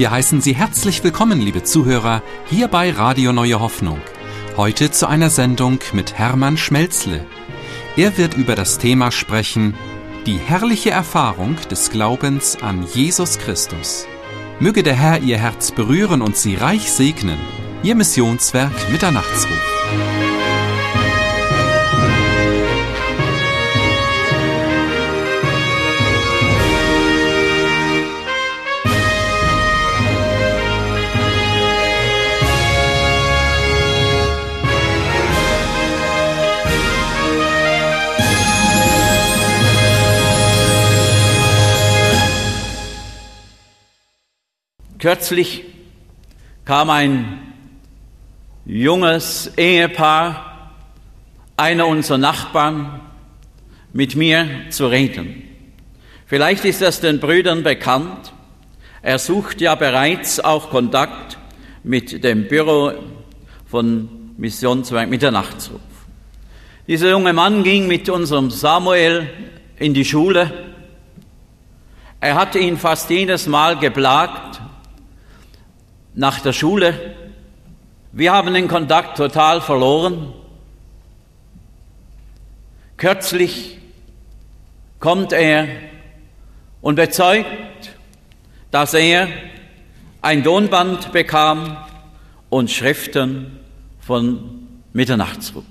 Wir 0.00 0.10
heißen 0.10 0.40
Sie 0.40 0.54
herzlich 0.54 1.04
willkommen, 1.04 1.42
liebe 1.42 1.62
Zuhörer, 1.62 2.22
hier 2.46 2.68
bei 2.68 2.90
Radio 2.90 3.34
Neue 3.34 3.60
Hoffnung. 3.60 4.00
Heute 4.56 4.90
zu 4.90 5.06
einer 5.06 5.28
Sendung 5.28 5.78
mit 5.92 6.14
Hermann 6.14 6.56
Schmelzle. 6.56 7.26
Er 7.98 8.16
wird 8.16 8.32
über 8.32 8.54
das 8.54 8.78
Thema 8.78 9.12
sprechen, 9.12 9.74
die 10.24 10.38
herrliche 10.38 10.88
Erfahrung 10.88 11.56
des 11.70 11.90
Glaubens 11.90 12.56
an 12.62 12.86
Jesus 12.94 13.36
Christus. 13.36 14.06
Möge 14.58 14.82
der 14.82 14.94
Herr 14.94 15.18
Ihr 15.20 15.36
Herz 15.36 15.70
berühren 15.70 16.22
und 16.22 16.34
Sie 16.34 16.54
reich 16.54 16.90
segnen. 16.90 17.38
Ihr 17.82 17.94
Missionswerk 17.94 18.72
Mitternachtsruf. 18.90 19.69
Kürzlich 45.00 45.64
kam 46.66 46.90
ein 46.90 47.54
junges 48.66 49.50
Ehepaar, 49.56 50.74
einer 51.56 51.86
unserer 51.86 52.18
Nachbarn, 52.18 53.00
mit 53.94 54.14
mir 54.14 54.46
zu 54.68 54.86
reden. 54.88 55.42
Vielleicht 56.26 56.66
ist 56.66 56.82
es 56.82 57.00
den 57.00 57.18
Brüdern 57.18 57.62
bekannt. 57.62 58.34
Er 59.00 59.18
sucht 59.18 59.62
ja 59.62 59.74
bereits 59.74 60.38
auch 60.38 60.68
Kontakt 60.68 61.38
mit 61.82 62.22
dem 62.22 62.46
Büro 62.46 62.92
von 63.66 64.34
Missionswerk 64.36 65.08
Mitternachtsruf. 65.08 65.80
Dieser 66.86 67.08
junge 67.08 67.32
Mann 67.32 67.64
ging 67.64 67.86
mit 67.86 68.10
unserem 68.10 68.50
Samuel 68.50 69.30
in 69.78 69.94
die 69.94 70.04
Schule. 70.04 70.74
Er 72.20 72.34
hatte 72.34 72.58
ihn 72.58 72.76
fast 72.76 73.08
jedes 73.08 73.46
Mal 73.46 73.78
geplagt, 73.78 74.60
nach 76.14 76.40
der 76.40 76.52
Schule. 76.52 77.14
Wir 78.12 78.32
haben 78.32 78.54
den 78.54 78.68
Kontakt 78.68 79.16
total 79.16 79.60
verloren. 79.60 80.32
Kürzlich 82.96 83.78
kommt 84.98 85.32
er 85.32 85.68
und 86.80 86.96
bezeugt, 86.96 87.96
dass 88.70 88.94
er 88.94 89.28
ein 90.22 90.44
Tonband 90.44 91.12
bekam 91.12 91.76
und 92.50 92.70
Schriften 92.70 93.60
von 94.00 94.68
Mitternachtsruf. 94.92 95.64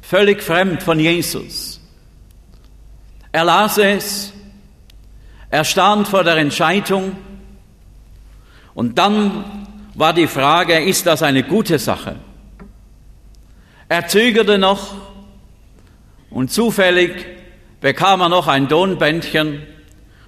Völlig 0.00 0.42
fremd 0.42 0.82
von 0.82 0.98
Jesus. 0.98 1.80
Er 3.32 3.44
las 3.44 3.78
es, 3.78 4.32
er 5.50 5.64
stand 5.64 6.08
vor 6.08 6.24
der 6.24 6.36
Entscheidung 6.36 7.16
und 8.74 8.98
dann 8.98 9.59
war 9.94 10.12
die 10.12 10.26
Frage, 10.26 10.78
ist 10.78 11.06
das 11.06 11.22
eine 11.22 11.42
gute 11.42 11.78
Sache? 11.78 12.16
Er 13.88 14.06
zögerte 14.06 14.58
noch 14.58 14.94
und 16.30 16.52
zufällig 16.52 17.26
bekam 17.80 18.20
er 18.20 18.28
noch 18.28 18.46
ein 18.46 18.68
Tonbändchen, 18.68 19.62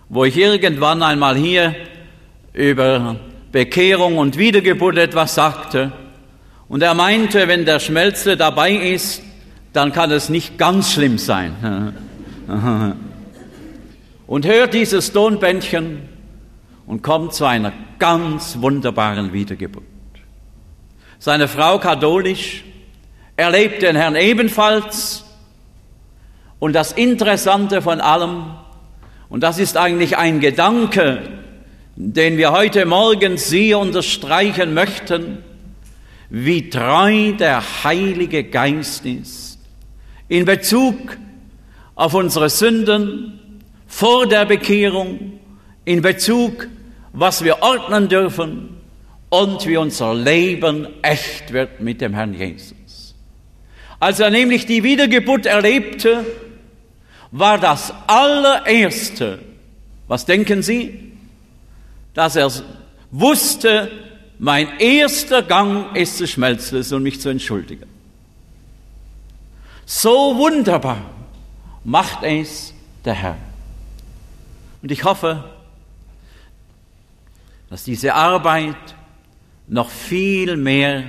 wo 0.08 0.24
ich 0.24 0.36
irgendwann 0.36 1.02
einmal 1.02 1.36
hier 1.36 1.74
über 2.52 3.16
Bekehrung 3.52 4.18
und 4.18 4.36
Wiedergeburt 4.36 4.98
etwas 4.98 5.34
sagte. 5.34 5.92
Und 6.68 6.82
er 6.82 6.94
meinte, 6.94 7.48
wenn 7.48 7.64
der 7.64 7.78
Schmelze 7.78 8.36
dabei 8.36 8.72
ist, 8.72 9.22
dann 9.72 9.92
kann 9.92 10.10
es 10.10 10.28
nicht 10.28 10.58
ganz 10.58 10.92
schlimm 10.92 11.18
sein. 11.18 11.94
Und 14.26 14.46
hört 14.46 14.72
dieses 14.72 15.12
Tonbändchen 15.12 16.08
und 16.86 17.02
kommt 17.02 17.34
zu 17.34 17.44
einer 17.44 17.72
ganz 17.98 18.58
wunderbaren 18.60 19.32
Wiedergeburt. 19.32 19.84
Seine 21.18 21.48
Frau 21.48 21.78
katholisch, 21.78 22.64
erlebt 23.36 23.82
den 23.82 23.96
Herrn 23.96 24.16
ebenfalls. 24.16 25.24
Und 26.58 26.74
das 26.74 26.92
Interessante 26.92 27.82
von 27.82 28.00
allem, 28.00 28.54
und 29.28 29.42
das 29.42 29.58
ist 29.58 29.76
eigentlich 29.76 30.16
ein 30.16 30.40
Gedanke, 30.40 31.22
den 31.96 32.36
wir 32.36 32.52
heute 32.52 32.86
Morgen 32.86 33.36
Sie 33.36 33.74
unterstreichen 33.74 34.74
möchten, 34.74 35.38
wie 36.30 36.70
treu 36.70 37.32
der 37.32 37.62
Heilige 37.84 38.44
Geist 38.44 39.04
ist 39.04 39.52
in 40.32 40.46
Bezug 40.46 41.18
auf 41.94 42.14
unsere 42.14 42.48
Sünden 42.48 43.60
vor 43.86 44.26
der 44.26 44.46
Bekehrung 44.46 45.40
in 45.84 46.02
Bezug, 46.02 46.68
was 47.12 47.44
wir 47.44 47.62
ordnen 47.62 48.08
dürfen 48.08 48.80
und 49.28 49.66
wie 49.66 49.76
unser 49.76 50.14
Leben 50.14 50.88
echt 51.02 51.52
wird 51.52 51.80
mit 51.80 52.00
dem 52.00 52.14
Herrn 52.14 52.34
Jesus. 52.34 53.14
Als 53.98 54.20
er 54.20 54.30
nämlich 54.30 54.66
die 54.66 54.82
Wiedergeburt 54.82 55.46
erlebte, 55.46 56.24
war 57.30 57.58
das 57.58 57.94
allererste, 58.06 59.38
was 60.06 60.26
denken 60.26 60.62
Sie, 60.62 61.12
dass 62.14 62.36
er 62.36 62.50
wusste, 63.10 63.90
mein 64.38 64.78
erster 64.78 65.42
Gang 65.42 65.96
ist 65.96 66.18
zu 66.18 66.26
schmelzen 66.26 66.82
und 66.92 67.02
mich 67.02 67.20
zu 67.20 67.28
entschuldigen. 67.28 67.88
So 69.86 70.36
wunderbar 70.36 70.98
macht 71.84 72.22
es 72.22 72.74
der 73.04 73.14
Herr. 73.14 73.36
Und 74.82 74.90
ich 74.90 75.04
hoffe, 75.04 75.44
dass 77.72 77.84
diese 77.84 78.12
Arbeit 78.12 78.76
noch 79.66 79.88
viel 79.88 80.58
mehr 80.58 81.04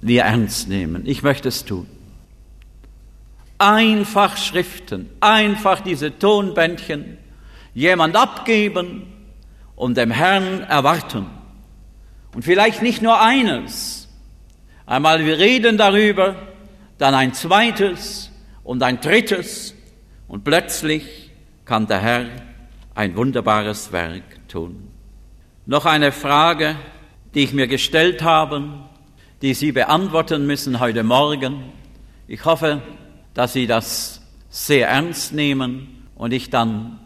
wir 0.00 0.22
ernst 0.22 0.68
nehmen. 0.68 1.02
Ich 1.06 1.24
möchte 1.24 1.48
es 1.48 1.64
tun. 1.64 1.88
Einfach 3.58 4.36
Schriften, 4.36 5.10
einfach 5.18 5.80
diese 5.80 6.16
Tonbändchen, 6.16 7.18
jemand 7.74 8.14
abgeben 8.14 9.12
und 9.74 9.96
dem 9.96 10.12
Herrn 10.12 10.60
erwarten. 10.60 11.26
Und 12.32 12.44
vielleicht 12.44 12.80
nicht 12.80 13.02
nur 13.02 13.20
eines. 13.20 14.08
Einmal 14.86 15.26
wir 15.26 15.36
reden 15.38 15.78
darüber, 15.78 16.36
dann 16.98 17.12
ein 17.12 17.34
zweites 17.34 18.30
und 18.62 18.84
ein 18.84 19.00
drittes 19.00 19.74
und 20.28 20.44
plötzlich 20.44 21.32
kann 21.64 21.88
der 21.88 21.98
Herr 21.98 22.26
ein 22.94 23.16
wunderbares 23.16 23.90
Werk 23.90 24.46
tun. 24.46 24.91
Noch 25.64 25.86
eine 25.86 26.10
Frage, 26.10 26.74
die 27.34 27.44
ich 27.44 27.52
mir 27.52 27.68
gestellt 27.68 28.22
habe, 28.22 28.64
die 29.42 29.54
Sie 29.54 29.70
beantworten 29.70 30.44
müssen 30.44 30.80
heute 30.80 31.04
Morgen. 31.04 31.62
Ich 32.26 32.44
hoffe, 32.44 32.82
dass 33.32 33.52
Sie 33.52 33.68
das 33.68 34.20
sehr 34.50 34.88
ernst 34.88 35.32
nehmen 35.32 36.08
und 36.16 36.32
ich 36.32 36.50
dann 36.50 36.98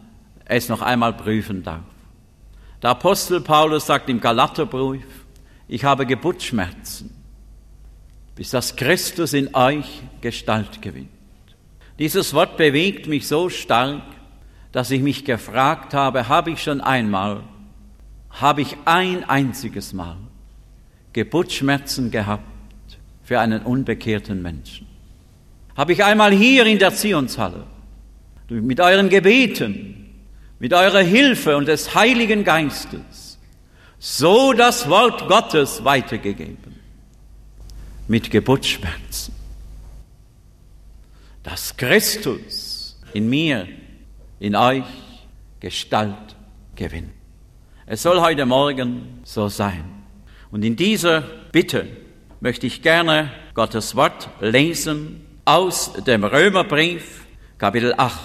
es 0.45 0.69
noch 0.69 0.81
einmal 0.81 1.13
prüfen 1.13 1.61
darf. 1.61 1.83
Der 2.81 2.91
Apostel 2.91 3.41
Paulus 3.41 3.85
sagt 3.85 4.09
im 4.09 4.19
Galaterbrief, 4.19 5.05
ich 5.67 5.83
habe 5.83 6.07
Geburtsschmerzen, 6.07 7.13
bis 8.35 8.49
das 8.49 8.75
Christus 8.75 9.33
in 9.33 9.53
euch 9.53 10.01
Gestalt 10.21 10.81
gewinnt. 10.81 11.09
Dieses 11.99 12.33
Wort 12.33 12.57
bewegt 12.57 13.05
mich 13.05 13.27
so 13.27 13.49
stark, 13.49 14.01
dass 14.71 14.89
ich 14.89 15.01
mich 15.01 15.25
gefragt 15.25 15.93
habe, 15.93 16.27
habe 16.27 16.49
ich 16.51 16.63
schon 16.63 16.81
einmal 16.81 17.43
habe 18.29 18.61
ich 18.61 18.77
ein 18.85 19.27
einziges 19.27 19.93
Mal 19.93 20.17
Geburtsschmerzen 21.13 22.11
gehabt 22.11 22.43
für 23.23 23.39
einen 23.39 23.63
unbekehrten 23.63 24.41
Menschen. 24.41 24.87
Habe 25.75 25.93
ich 25.93 26.03
einmal 26.03 26.31
hier 26.31 26.65
in 26.65 26.79
der 26.79 26.93
Zionshalle 26.93 27.65
mit 28.49 28.79
euren 28.79 29.09
Gebeten, 29.09 30.13
mit 30.59 30.73
eurer 30.73 31.01
Hilfe 31.01 31.57
und 31.57 31.67
des 31.67 31.95
Heiligen 31.95 32.43
Geistes 32.43 33.27
so 33.99 34.53
das 34.53 34.87
Wort 34.89 35.27
Gottes 35.27 35.83
weitergegeben. 35.83 36.75
Mit 38.07 38.29
Geburtsschmerzen. 38.31 39.33
Dass 41.43 41.75
Christus 41.75 42.99
in 43.13 43.29
mir, 43.29 43.67
in 44.39 44.55
euch 44.55 44.85
Gestalt 45.59 46.35
gewinnt. 46.75 47.16
Es 47.89 48.03
soll 48.03 48.19
heute 48.19 48.45
Morgen 48.45 49.21
so 49.23 49.47
sein. 49.47 49.85
Und 50.51 50.65
in 50.65 50.75
dieser 50.75 51.21
Bitte 51.53 51.87
möchte 52.41 52.67
ich 52.67 52.81
gerne 52.81 53.31
Gottes 53.53 53.95
Wort 53.95 54.27
lesen 54.41 55.25
aus 55.45 55.93
dem 55.93 56.25
Römerbrief, 56.25 57.25
Kapitel 57.57 57.93
8. 57.95 58.19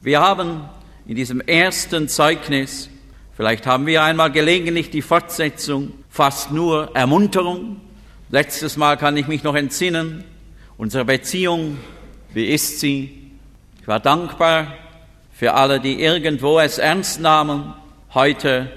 Wir 0.00 0.22
haben 0.22 0.62
in 1.06 1.16
diesem 1.16 1.42
ersten 1.42 2.08
Zeugnis 2.08 2.88
Vielleicht 3.36 3.66
haben 3.66 3.84
wir 3.84 4.02
einmal 4.02 4.32
gelegentlich 4.32 4.88
die 4.90 5.02
Fortsetzung, 5.02 5.92
fast 6.08 6.52
nur 6.52 6.94
Ermunterung. 6.94 7.80
Letztes 8.30 8.78
Mal 8.78 8.96
kann 8.96 9.18
ich 9.18 9.26
mich 9.26 9.42
noch 9.42 9.56
entsinnen, 9.56 10.24
unsere 10.78 11.04
Beziehung, 11.04 11.76
wie 12.32 12.46
ist 12.46 12.80
sie? 12.80 13.32
Ich 13.82 13.88
war 13.88 14.00
dankbar 14.00 14.68
für 15.32 15.52
alle, 15.52 15.80
die 15.80 16.00
irgendwo 16.00 16.58
es 16.58 16.78
ernst 16.78 17.20
nahmen. 17.20 17.74
Heute 18.14 18.70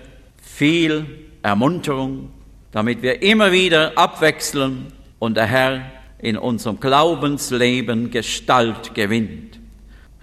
viel 0.57 1.05
Ermunterung, 1.43 2.31
damit 2.71 3.03
wir 3.03 3.21
immer 3.21 3.51
wieder 3.51 3.95
abwechseln 3.95 4.87
und 5.19 5.37
der 5.37 5.45
Herr 5.45 5.91
in 6.17 6.35
unserem 6.35 6.79
Glaubensleben 6.79 8.09
Gestalt 8.09 8.95
gewinnt. 8.95 9.59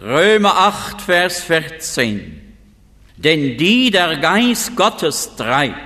Römer 0.01 0.57
8, 0.57 1.01
Vers 1.03 1.41
14. 1.45 2.41
Denn 3.17 3.57
die 3.57 3.93
der 3.93 4.17
Geist 4.17 4.75
Gottes 4.75 5.37
treibt 5.37 5.79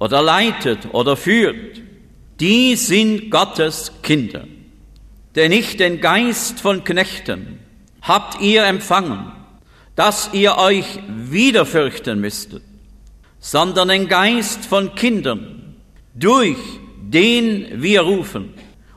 oder 0.00 0.22
leitet 0.22 0.92
oder 0.92 1.16
führt, 1.16 1.80
die 2.40 2.74
sind 2.74 3.30
Gottes 3.30 3.92
Kinder. 4.02 4.42
Denn 5.36 5.50
nicht 5.50 5.78
den 5.78 6.00
Geist 6.00 6.58
von 6.58 6.82
Knechten 6.82 7.60
habt 8.02 8.40
ihr 8.40 8.64
empfangen, 8.64 9.30
dass 9.94 10.30
ihr 10.32 10.56
euch 10.56 10.98
wieder 11.08 11.64
fürchten 11.64 12.20
müsstet, 12.20 12.62
sondern 13.40 13.88
den 13.88 14.08
Geist 14.08 14.64
von 14.66 14.94
Kindern, 14.94 15.76
durch 16.14 16.58
den 17.00 17.82
wir 17.82 18.02
rufen, 18.02 18.52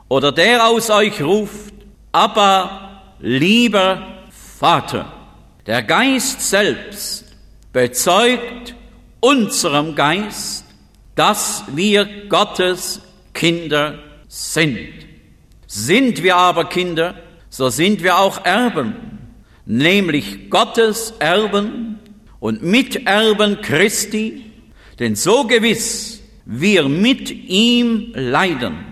oder 0.08 0.32
der 0.32 0.66
aus 0.66 0.90
euch 0.90 1.22
ruft, 1.22 1.72
aber 2.10 3.02
lieber 3.20 4.06
Vater. 4.58 5.10
Der 5.66 5.82
Geist 5.82 6.40
selbst 6.40 7.24
bezeugt 7.72 8.74
unserem 9.20 9.94
Geist, 9.94 10.64
dass 11.14 11.64
wir 11.74 12.26
Gottes 12.28 13.00
Kinder 13.32 13.98
sind. 14.28 14.90
Sind 15.66 16.22
wir 16.22 16.36
aber 16.36 16.66
Kinder, 16.66 17.14
so 17.48 17.70
sind 17.70 18.02
wir 18.02 18.18
auch 18.18 18.44
Erben, 18.44 18.94
nämlich 19.64 20.50
Gottes 20.50 21.14
Erben 21.18 21.91
und 22.42 22.60
Miterben 22.60 23.60
Christi, 23.60 24.50
denn 24.98 25.14
so 25.14 25.44
gewiss 25.44 26.20
wir 26.44 26.88
mit 26.88 27.30
ihm 27.30 28.10
leiden, 28.16 28.84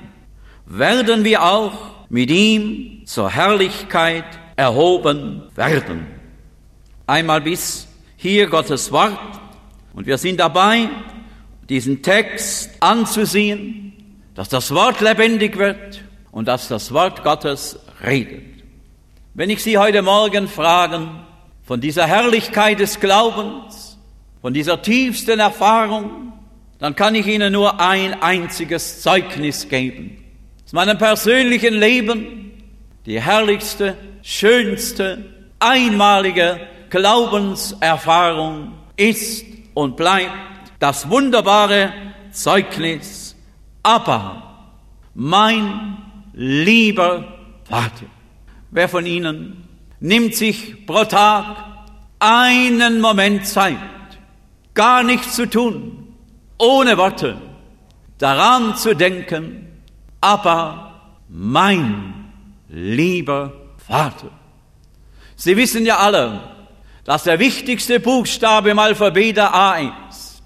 werden 0.66 1.24
wir 1.24 1.42
auch 1.42 1.72
mit 2.10 2.30
ihm 2.30 3.04
zur 3.06 3.28
Herrlichkeit 3.28 4.24
erhoben 4.54 5.42
werden. 5.56 6.06
Einmal 7.08 7.40
bis 7.40 7.88
hier 8.16 8.46
Gottes 8.46 8.92
Wort 8.92 9.18
und 9.94 10.06
wir 10.06 10.16
sind 10.16 10.38
dabei, 10.38 10.88
diesen 11.68 12.02
Text 12.02 12.70
anzusehen, 12.78 14.14
dass 14.36 14.48
das 14.48 14.72
Wort 14.72 15.00
lebendig 15.00 15.58
wird 15.58 16.04
und 16.30 16.46
dass 16.46 16.68
das 16.68 16.92
Wort 16.92 17.24
Gottes 17.24 17.80
redet. 18.00 18.62
Wenn 19.34 19.50
ich 19.50 19.60
Sie 19.60 19.76
heute 19.76 20.02
Morgen 20.02 20.46
fragen 20.46 21.26
von 21.70 21.80
dieser 21.80 22.04
Herrlichkeit 22.04 22.80
des 22.80 22.98
Glaubens, 22.98 23.96
von 24.42 24.52
dieser 24.52 24.82
tiefsten 24.82 25.38
Erfahrung, 25.38 26.32
dann 26.80 26.96
kann 26.96 27.14
ich 27.14 27.28
Ihnen 27.28 27.52
nur 27.52 27.78
ein 27.78 28.20
einziges 28.20 29.02
Zeugnis 29.02 29.68
geben. 29.68 30.18
Aus 30.64 30.72
meinem 30.72 30.98
persönlichen 30.98 31.74
Leben 31.74 32.50
die 33.06 33.20
herrlichste, 33.20 33.96
schönste, 34.20 35.24
einmalige 35.60 36.58
Glaubenserfahrung 36.90 38.72
ist 38.96 39.44
und 39.72 39.96
bleibt 39.96 40.32
das 40.80 41.08
wunderbare 41.08 41.92
Zeugnis, 42.32 43.36
aber 43.84 44.72
mein 45.14 45.98
lieber 46.32 47.32
Vater. 47.62 48.06
Wer 48.72 48.88
von 48.88 49.06
Ihnen 49.06 49.59
nimmt 50.00 50.34
sich 50.34 50.86
pro 50.86 51.04
Tag 51.04 51.56
einen 52.18 53.00
Moment 53.00 53.46
Zeit, 53.46 53.76
gar 54.74 55.02
nichts 55.02 55.36
zu 55.36 55.46
tun, 55.48 56.14
ohne 56.58 56.96
Worte, 56.98 57.40
daran 58.18 58.76
zu 58.76 58.94
denken, 58.94 59.68
aber 60.20 61.14
mein 61.28 62.32
lieber 62.68 63.52
Vater. 63.86 64.30
Sie 65.36 65.56
wissen 65.56 65.86
ja 65.86 65.98
alle, 65.98 66.40
dass 67.04 67.24
der 67.24 67.38
wichtigste 67.38 67.98
Buchstabe 68.00 68.70
im 68.70 68.78
Alphabet 68.78 69.36
der 69.36 69.54
A 69.54 69.78
ist, 70.08 70.42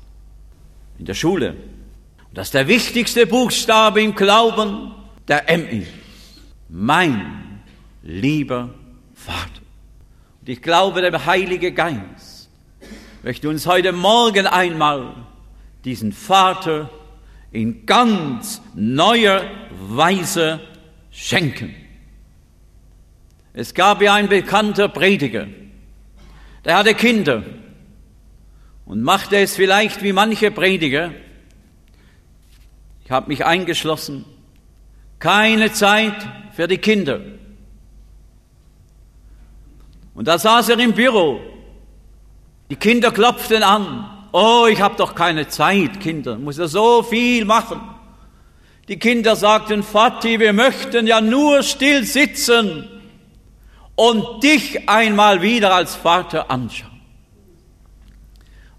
in 0.99 1.05
der 1.05 1.15
Schule, 1.15 1.57
und 2.29 2.39
dass 2.39 2.51
der 2.53 2.69
wichtigste 2.69 3.27
Buchstabe 3.27 4.03
im 4.03 4.15
Glauben 4.15 4.93
der 5.27 5.49
M 5.49 5.67
ist. 5.67 5.91
Mein 6.69 7.61
lieber 8.03 8.69
Vater. 8.69 8.84
Und 9.27 10.49
ich 10.49 10.61
glaube, 10.61 11.01
der 11.01 11.27
Heilige 11.27 11.73
Geist 11.73 12.51
möchte 13.23 13.49
uns 13.49 13.67
heute 13.67 13.93
Morgen 13.93 14.47
einmal 14.47 15.15
diesen 15.85 16.13
Vater 16.13 16.91
in 17.51 17.87
ganz 17.87 18.61
neuer 18.75 19.43
Weise 19.89 20.61
schenken. 21.11 21.75
Es 23.55 23.73
gab 23.73 24.03
ja 24.03 24.15
ein 24.15 24.29
bekannter 24.29 24.89
Prediger, 24.89 25.47
der 26.65 26.77
hatte 26.77 26.95
Kinder 26.95 27.45
und 28.85 29.03
machte 29.03 29.37
es 29.37 29.55
vielleicht 29.57 30.03
wie 30.03 30.13
manche 30.13 30.51
Prediger. 30.51 31.13
Ich 33.05 33.11
habe 33.11 33.29
mich 33.29 33.45
eingeschlossen, 33.45 34.25
keine 35.19 35.73
Zeit 35.73 36.17
für 36.53 36.67
die 36.69 36.79
Kinder. 36.79 37.21
Und 40.15 40.29
da 40.29 40.39
saß 40.39 40.71
er 40.71 40.79
im 40.79 40.93
Büro. 40.93 41.41
Die 42.71 42.77
Kinder 42.77 43.11
klopften 43.11 43.63
an. 43.63 44.11
Oh, 44.33 44.67
ich 44.71 44.81
habe 44.81 44.97
doch 44.97 45.15
keine 45.15 45.49
Zeit, 45.49 46.01
Kinder. 46.01 46.39
Muss 46.39 46.59
ja 46.59 46.67
so 46.67 47.03
viel 47.03 47.45
machen. 47.45 47.81
Die 48.89 48.99
Kinder 48.99 49.37
sagten, 49.37 49.83
Vati, 49.83 50.41
wir 50.41 50.53
möchten 50.53 51.07
ja 51.07 51.21
nur 51.21 51.63
still 51.63 52.05
sitzen 52.05 52.89
und 53.95 54.43
dich 54.43 54.89
einmal 54.89 55.41
wieder 55.41 55.75
als 55.75 55.95
Vater 55.95 56.51
anschauen. 56.51 57.01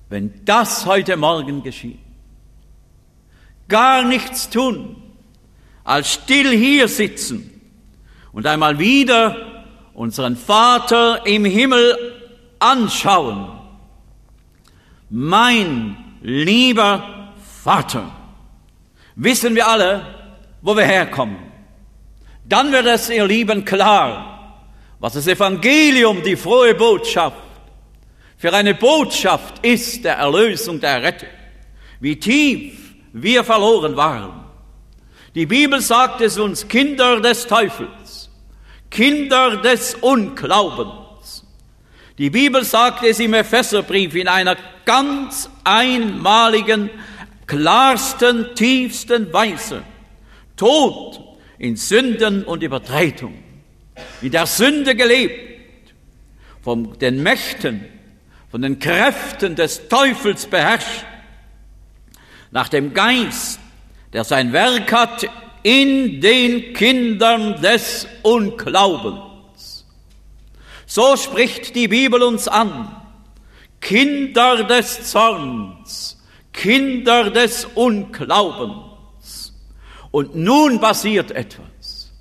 Wenn 0.09 0.45
das 0.45 0.85
heute 0.85 1.17
Morgen 1.17 1.63
geschieht, 1.63 1.99
gar 3.67 4.03
nichts 4.03 4.49
tun, 4.49 4.95
als 5.83 6.13
still 6.13 6.55
hier 6.55 6.87
sitzen 6.87 7.49
und 8.31 8.45
einmal 8.45 8.77
wieder 8.77 9.54
unseren 9.95 10.35
Vater 10.35 11.25
im 11.25 11.45
Himmel 11.45 12.13
anschauen. 12.59 13.47
Mein 15.09 15.97
lieber 16.21 17.31
Vater, 17.63 18.11
wissen 19.15 19.55
wir 19.55 19.67
alle, 19.67 20.05
wo 20.61 20.75
wir 20.75 20.83
herkommen. 20.85 21.37
Dann 22.47 22.71
wird 22.71 22.85
es, 22.85 23.09
ihr 23.09 23.25
Lieben, 23.25 23.65
klar, 23.65 24.65
was 24.99 25.13
das 25.13 25.27
Evangelium, 25.27 26.21
die 26.23 26.35
frohe 26.35 26.75
Botschaft, 26.75 27.37
für 28.37 28.53
eine 28.53 28.75
Botschaft 28.75 29.65
ist 29.65 30.03
der 30.03 30.17
Erlösung, 30.17 30.79
der 30.79 31.01
Rettung. 31.01 31.29
Wie 31.99 32.19
tief 32.19 32.93
wir 33.13 33.43
verloren 33.43 33.95
waren. 33.95 34.43
Die 35.33 35.45
Bibel 35.45 35.81
sagt 35.81 36.21
es 36.21 36.37
uns, 36.37 36.67
Kinder 36.67 37.21
des 37.21 37.47
Teufels. 37.47 38.24
Kinder 38.89 39.57
des 39.57 39.95
Unglaubens. 39.95 41.43
Die 42.17 42.29
Bibel 42.29 42.63
sagt 42.63 43.03
es 43.03 43.19
im 43.19 43.33
Epheserbrief 43.33 44.15
in 44.15 44.27
einer 44.27 44.55
ganz 44.85 45.49
einmaligen, 45.63 46.89
klarsten, 47.45 48.55
tiefsten 48.55 49.33
Weise. 49.33 49.83
Tod 50.55 51.19
in 51.57 51.75
Sünden 51.75 52.43
und 52.43 52.63
Übertretung. 52.63 53.33
In 54.21 54.31
der 54.31 54.45
Sünde 54.45 54.95
gelebt. 54.95 55.93
Von 56.61 56.97
den 56.99 57.21
Mächten, 57.21 57.85
von 58.49 58.61
den 58.61 58.79
Kräften 58.79 59.55
des 59.55 59.87
Teufels 59.87 60.47
beherrscht. 60.47 61.05
Nach 62.51 62.69
dem 62.69 62.93
Geist, 62.93 63.59
der 64.13 64.23
sein 64.23 64.53
Werk 64.53 64.91
hat 64.91 65.27
in 65.65 66.21
den 66.21 66.73
Kindern 66.73 67.59
des 67.59 68.07
Unglaubens. 68.21 69.83
So 70.85 71.17
spricht 71.17 71.73
die 71.75 71.87
Bibel 71.87 72.21
uns 72.21 72.47
an. 72.47 72.95
Kinder 73.81 74.63
des 74.65 75.09
Zorns, 75.09 76.23
Kinder 76.53 77.31
des 77.31 77.65
Unglaubens. 77.73 79.53
Und 80.11 80.35
nun 80.35 80.79
passiert 80.79 81.31
etwas. 81.31 82.11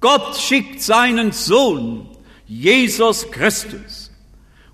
Gott 0.00 0.36
schickt 0.36 0.82
seinen 0.82 1.32
Sohn, 1.32 2.06
Jesus 2.46 3.30
Christus. 3.30 4.10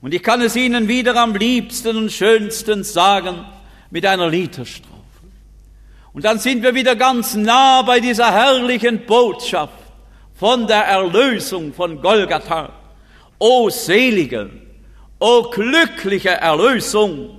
Und 0.01 0.13
ich 0.15 0.23
kann 0.25 0.41
es 0.41 0.57
Ihnen 0.57 0.89
wieder 0.89 1.15
am 1.15 1.37
liebsten 1.37 1.97
und 1.97 2.11
schönsten 2.11 2.83
sagen 2.83 3.47
mit 3.93 4.05
einer 4.05 4.29
Liederstrophe. 4.29 4.96
Und 6.17 6.25
dann 6.25 6.39
sind 6.39 6.63
wir 6.63 6.75
wieder 6.75 6.97
ganz 6.97 7.35
nah 7.35 7.83
bei 7.83 8.01
dieser 8.01 8.33
herrlichen 8.33 9.05
Botschaft 9.05 9.75
von 10.33 10.67
der 10.67 10.87
Erlösung 10.87 11.75
von 11.75 12.01
Golgatha. 12.01 12.73
O 13.39 13.69
selige, 13.69 14.49
o 15.19 15.43
glückliche 15.51 16.31
Erlösung, 16.31 17.39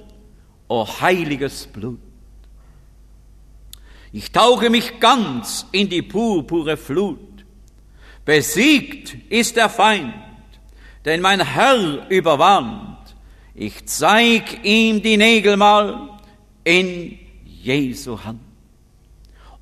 o 0.68 0.86
heiliges 1.02 1.66
Blut. 1.66 1.98
Ich 4.14 4.32
tauche 4.32 4.70
mich 4.70 5.00
ganz 5.00 5.66
in 5.72 5.90
die 5.90 6.04
purpure 6.04 6.78
Flut. 6.78 7.18
Besiegt 8.26 9.18
ist 9.32 9.56
der 9.56 9.70
Feind, 9.70 10.14
denn 11.04 11.22
mein 11.22 11.44
Herr 11.44 12.08
überwand. 12.12 13.00
Ich 13.56 13.88
zeig 13.88 14.64
ihm 14.64 15.02
die 15.02 15.18
Nägel 15.18 15.58
mal 15.58 16.20
in 16.64 17.18
Jesu 17.44 18.24
Hand. 18.24 18.47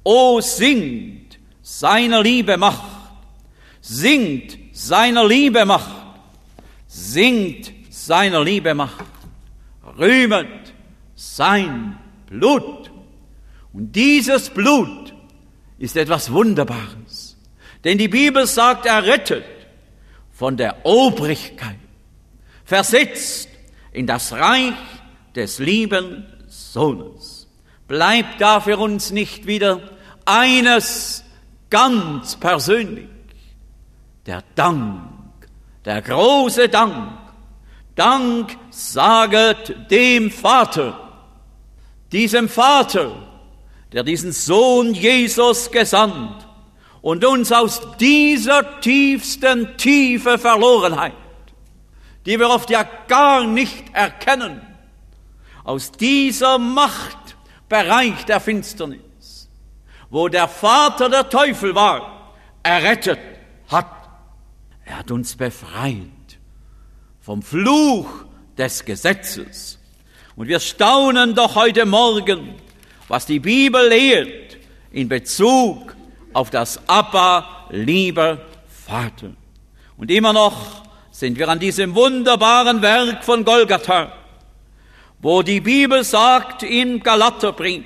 O 0.05 0.39
singt 0.39 1.39
seiner 1.63 2.21
Liebe 2.21 2.57
Macht, 2.57 2.83
singt 3.81 4.55
seiner 4.71 5.27
Liebe 5.27 5.65
Macht, 5.65 5.95
singt 6.85 7.71
seiner 7.89 8.43
Liebe 8.43 8.75
Macht, 8.75 9.03
rühmet 9.97 10.73
sein 11.15 11.97
Blut. 12.27 12.91
Und 13.73 13.95
dieses 13.95 14.51
Blut 14.51 15.15
ist 15.79 15.97
etwas 15.97 16.31
Wunderbares. 16.31 17.35
Denn 17.83 17.97
die 17.97 18.07
Bibel 18.07 18.45
sagt, 18.45 18.85
er 18.85 19.03
rettet 19.03 19.43
von 20.31 20.55
der 20.55 20.85
Obrigkeit, 20.85 21.79
versetzt 22.63 23.49
in 23.91 24.05
das 24.05 24.33
Reich 24.33 24.73
des 25.33 25.57
lieben 25.57 26.27
Sohnes. 26.47 27.47
Bleibt 27.87 28.39
da 28.39 28.59
für 28.59 28.77
uns 28.77 29.09
nicht 29.09 29.47
wieder 29.47 29.94
eines 30.25 31.23
ganz 31.69 32.35
persönlich, 32.35 33.09
der 34.25 34.43
Dank, 34.55 35.01
der 35.83 36.01
große 36.01 36.69
Dank. 36.69 37.19
Dank 37.95 38.57
saget 38.71 39.89
dem 39.89 40.29
Vater, 40.29 40.99
diesem 42.11 42.49
Vater, 42.49 43.15
der 43.93 44.03
diesen 44.03 44.33
Sohn 44.33 44.93
Jesus 44.93 45.71
gesandt 45.71 46.45
und 47.01 47.23
uns 47.23 47.51
aus 47.51 47.81
dieser 47.99 48.81
tiefsten 48.81 49.77
Tiefe 49.77 50.37
Verlorenheit, 50.37 51.13
die 52.25 52.37
wir 52.37 52.49
oft 52.49 52.69
ja 52.69 52.83
gar 53.07 53.45
nicht 53.45 53.93
erkennen, 53.93 54.59
aus 55.63 55.91
dieser 55.91 56.57
Machtbereich 56.57 58.25
der 58.25 58.41
Finsternis, 58.41 59.04
wo 60.09 60.27
der 60.27 60.47
Vater 60.47 61.09
der 61.09 61.29
Teufel 61.29 61.75
war, 61.75 62.33
errettet 62.63 63.19
hat. 63.67 63.87
Er 64.85 64.99
hat 64.99 65.11
uns 65.11 65.35
befreit 65.35 65.99
vom 67.21 67.41
Fluch 67.41 68.07
des 68.57 68.85
Gesetzes. 68.85 69.79
Und 70.35 70.47
wir 70.47 70.59
staunen 70.59 71.33
doch 71.33 71.55
heute 71.55 71.85
Morgen, 71.85 72.55
was 73.07 73.25
die 73.25 73.39
Bibel 73.39 73.87
lehrt 73.87 74.57
in 74.91 75.09
Bezug 75.09 75.95
auf 76.33 76.49
das 76.49 76.79
Abba, 76.87 77.67
lieber 77.69 78.39
Vater. 78.67 79.31
Und 79.97 80.11
immer 80.11 80.33
noch 80.33 80.83
sind 81.11 81.39
wir 81.39 81.47
an 81.47 81.59
diesem 81.59 81.95
wunderbaren 81.95 82.81
Werk 82.81 83.23
von 83.23 83.45
Golgatha, 83.45 84.11
wo 85.19 85.41
die 85.41 85.61
Bibel 85.61 86.03
sagt 86.03 86.63
im 86.63 87.01
Galaterbrief, 87.01 87.85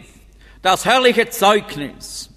das 0.62 0.86
herrliche 0.86 1.30
Zeugnis. 1.30 2.30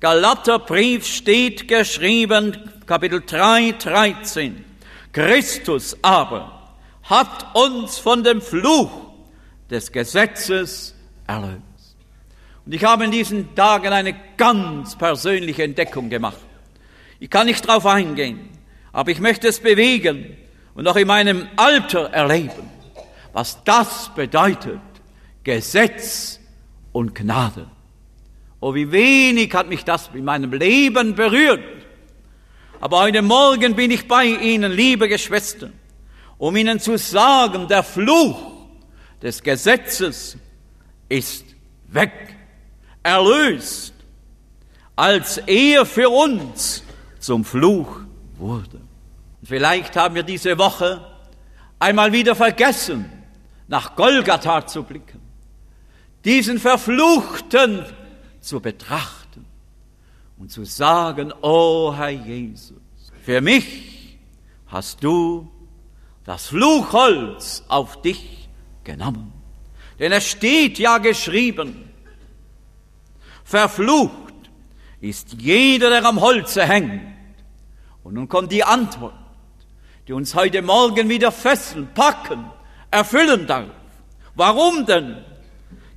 Galaterbrief 0.00 1.06
steht 1.06 1.68
geschrieben, 1.68 2.70
Kapitel 2.86 3.22
3, 3.24 3.72
13. 3.78 4.64
Christus 5.12 5.96
aber 6.02 6.74
hat 7.02 7.54
uns 7.54 7.98
von 7.98 8.22
dem 8.22 8.40
Fluch 8.40 8.90
des 9.70 9.90
Gesetzes 9.90 10.94
erlöst. 11.26 11.62
Und 12.64 12.74
ich 12.74 12.84
habe 12.84 13.04
in 13.04 13.10
diesen 13.10 13.54
Tagen 13.54 13.92
eine 13.92 14.14
ganz 14.36 14.96
persönliche 14.96 15.62
Entdeckung 15.62 16.10
gemacht. 16.10 16.36
Ich 17.20 17.30
kann 17.30 17.46
nicht 17.46 17.66
darauf 17.66 17.86
eingehen, 17.86 18.50
aber 18.92 19.10
ich 19.10 19.20
möchte 19.20 19.48
es 19.48 19.60
bewegen 19.60 20.36
und 20.74 20.86
auch 20.86 20.96
in 20.96 21.06
meinem 21.06 21.48
Alter 21.56 22.10
erleben, 22.10 22.70
was 23.32 23.62
das 23.64 24.10
bedeutet, 24.14 24.80
Gesetz 25.44 26.40
und 26.96 27.14
Gnade. 27.14 27.66
Oh, 28.58 28.74
wie 28.74 28.90
wenig 28.90 29.52
hat 29.52 29.68
mich 29.68 29.84
das 29.84 30.08
in 30.14 30.24
meinem 30.24 30.50
Leben 30.54 31.14
berührt. 31.14 31.62
Aber 32.80 33.00
heute 33.00 33.20
Morgen 33.20 33.76
bin 33.76 33.90
ich 33.90 34.08
bei 34.08 34.24
Ihnen, 34.24 34.72
liebe 34.72 35.06
Geschwister, 35.06 35.68
um 36.38 36.56
Ihnen 36.56 36.80
zu 36.80 36.96
sagen, 36.96 37.68
der 37.68 37.82
Fluch 37.82 38.38
des 39.20 39.42
Gesetzes 39.42 40.38
ist 41.10 41.44
weg 41.88 42.34
erlöst, 43.02 43.92
als 44.96 45.36
er 45.36 45.84
für 45.84 46.08
uns 46.08 46.82
zum 47.18 47.44
Fluch 47.44 48.00
wurde. 48.38 48.80
Vielleicht 49.42 49.96
haben 49.96 50.14
wir 50.14 50.22
diese 50.22 50.56
Woche 50.56 51.04
einmal 51.78 52.10
wieder 52.10 52.34
vergessen, 52.34 53.04
nach 53.68 53.96
Golgatha 53.96 54.66
zu 54.66 54.82
blicken, 54.82 55.20
diesen 56.26 56.58
Verfluchten 56.58 57.86
zu 58.40 58.60
betrachten 58.60 59.46
und 60.36 60.50
zu 60.50 60.64
sagen, 60.64 61.32
oh 61.40 61.94
Herr 61.96 62.10
Jesus, 62.10 62.76
für 63.22 63.40
mich 63.40 64.18
hast 64.66 65.04
du 65.04 65.48
das 66.24 66.48
Fluchholz 66.48 67.62
auf 67.68 68.02
dich 68.02 68.48
genommen. 68.82 69.32
Denn 70.00 70.10
es 70.10 70.26
steht 70.26 70.80
ja 70.80 70.98
geschrieben, 70.98 71.88
Verflucht 73.44 74.34
ist 75.00 75.40
jeder, 75.40 75.90
der 75.90 76.04
am 76.04 76.20
Holze 76.20 76.66
hängt. 76.66 77.02
Und 78.02 78.14
nun 78.14 78.28
kommt 78.28 78.50
die 78.50 78.64
Antwort, 78.64 79.14
die 80.08 80.12
uns 80.12 80.34
heute 80.34 80.60
Morgen 80.60 81.08
wieder 81.08 81.30
fesseln, 81.30 81.88
packen, 81.94 82.44
erfüllen 82.90 83.46
darf. 83.46 83.70
Warum 84.34 84.84
denn? 84.86 85.24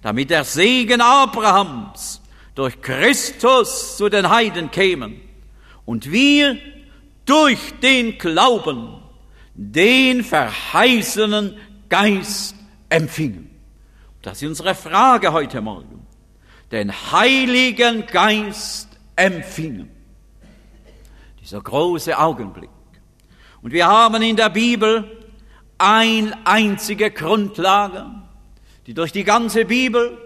Damit 0.02 0.30
der 0.30 0.44
Segen 0.44 1.02
Abrahams 1.02 2.22
durch 2.56 2.82
Christus 2.82 3.98
zu 3.98 4.10
den 4.10 4.30
Heiden 4.30 4.72
kämen 4.72 5.22
und 5.86 6.12
wir 6.12 6.58
durch 7.26 7.80
den 7.82 8.18
Glauben 8.18 9.02
den 9.54 10.24
verheißenen 10.24 11.58
Geist 11.90 12.56
empfingen. 12.90 13.50
Das 14.22 14.42
ist 14.42 14.48
unsere 14.48 14.76
Frage 14.76 15.32
heute 15.34 15.62
Morgen 15.62 16.06
den 16.72 16.92
Heiligen 16.92 18.06
Geist 18.06 18.90
empfingen. 19.16 19.90
Dieser 21.42 21.62
große 21.62 22.18
Augenblick. 22.18 22.70
Und 23.62 23.74
wir 23.74 23.88
haben 23.88 24.22
in 24.22 24.36
der 24.36 24.50
Bibel 24.50 25.30
ein 25.78 26.36
einzige 26.46 27.12
Grundlage, 27.12 28.06
die 28.90 28.96
durch 28.96 29.12
die 29.12 29.24
ganze 29.24 29.66
Bibel, 29.66 30.18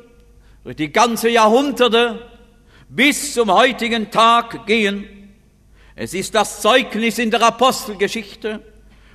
durch 0.64 0.78
die 0.78 0.90
ganze 0.90 1.28
Jahrhunderte 1.28 2.30
bis 2.88 3.34
zum 3.34 3.52
heutigen 3.52 4.10
Tag 4.10 4.66
gehen. 4.66 5.34
Es 5.98 6.14
ist 6.14 6.34
das 6.34 6.62
Zeugnis 6.62 7.20
in 7.20 7.30
der 7.30 7.42
Apostelgeschichte 7.42 8.62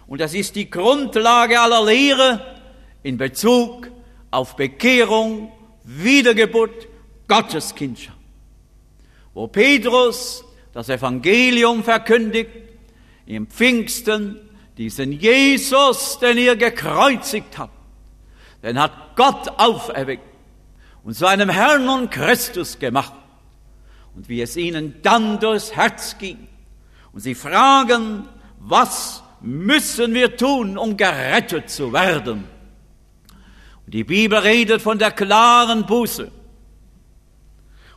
und 0.06 0.20
es 0.20 0.34
ist 0.34 0.54
die 0.54 0.68
Grundlage 0.68 1.58
aller 1.58 1.82
Lehre 1.82 2.58
in 3.02 3.16
Bezug 3.16 3.90
auf 4.30 4.54
Bekehrung, 4.54 5.50
Wiedergeburt, 5.82 6.86
Gotteskindschaft. 7.26 8.18
Wo 9.32 9.46
Petrus 9.46 10.44
das 10.74 10.90
Evangelium 10.90 11.82
verkündigt, 11.82 12.50
im 13.24 13.46
Pfingsten 13.46 14.38
diesen 14.76 15.10
Jesus, 15.10 16.18
den 16.18 16.36
ihr 16.36 16.56
gekreuzigt 16.56 17.56
habt, 17.56 17.77
den 18.62 18.78
hat 18.80 19.16
Gott 19.16 19.48
auferweckt 19.58 20.22
und 21.04 21.14
zu 21.14 21.26
einem 21.26 21.48
Herrn 21.48 21.88
und 21.88 22.10
Christus 22.10 22.78
gemacht. 22.78 23.14
Und 24.14 24.28
wie 24.28 24.42
es 24.42 24.56
ihnen 24.56 25.00
dann 25.02 25.38
durchs 25.38 25.76
Herz 25.76 26.18
ging 26.18 26.48
und 27.12 27.20
sie 27.20 27.34
fragen, 27.34 28.28
was 28.58 29.22
müssen 29.40 30.12
wir 30.14 30.36
tun, 30.36 30.76
um 30.76 30.96
gerettet 30.96 31.70
zu 31.70 31.92
werden? 31.92 32.44
Und 33.86 33.94
die 33.94 34.04
Bibel 34.04 34.38
redet 34.38 34.82
von 34.82 34.98
der 34.98 35.12
klaren 35.12 35.86
Buße 35.86 36.30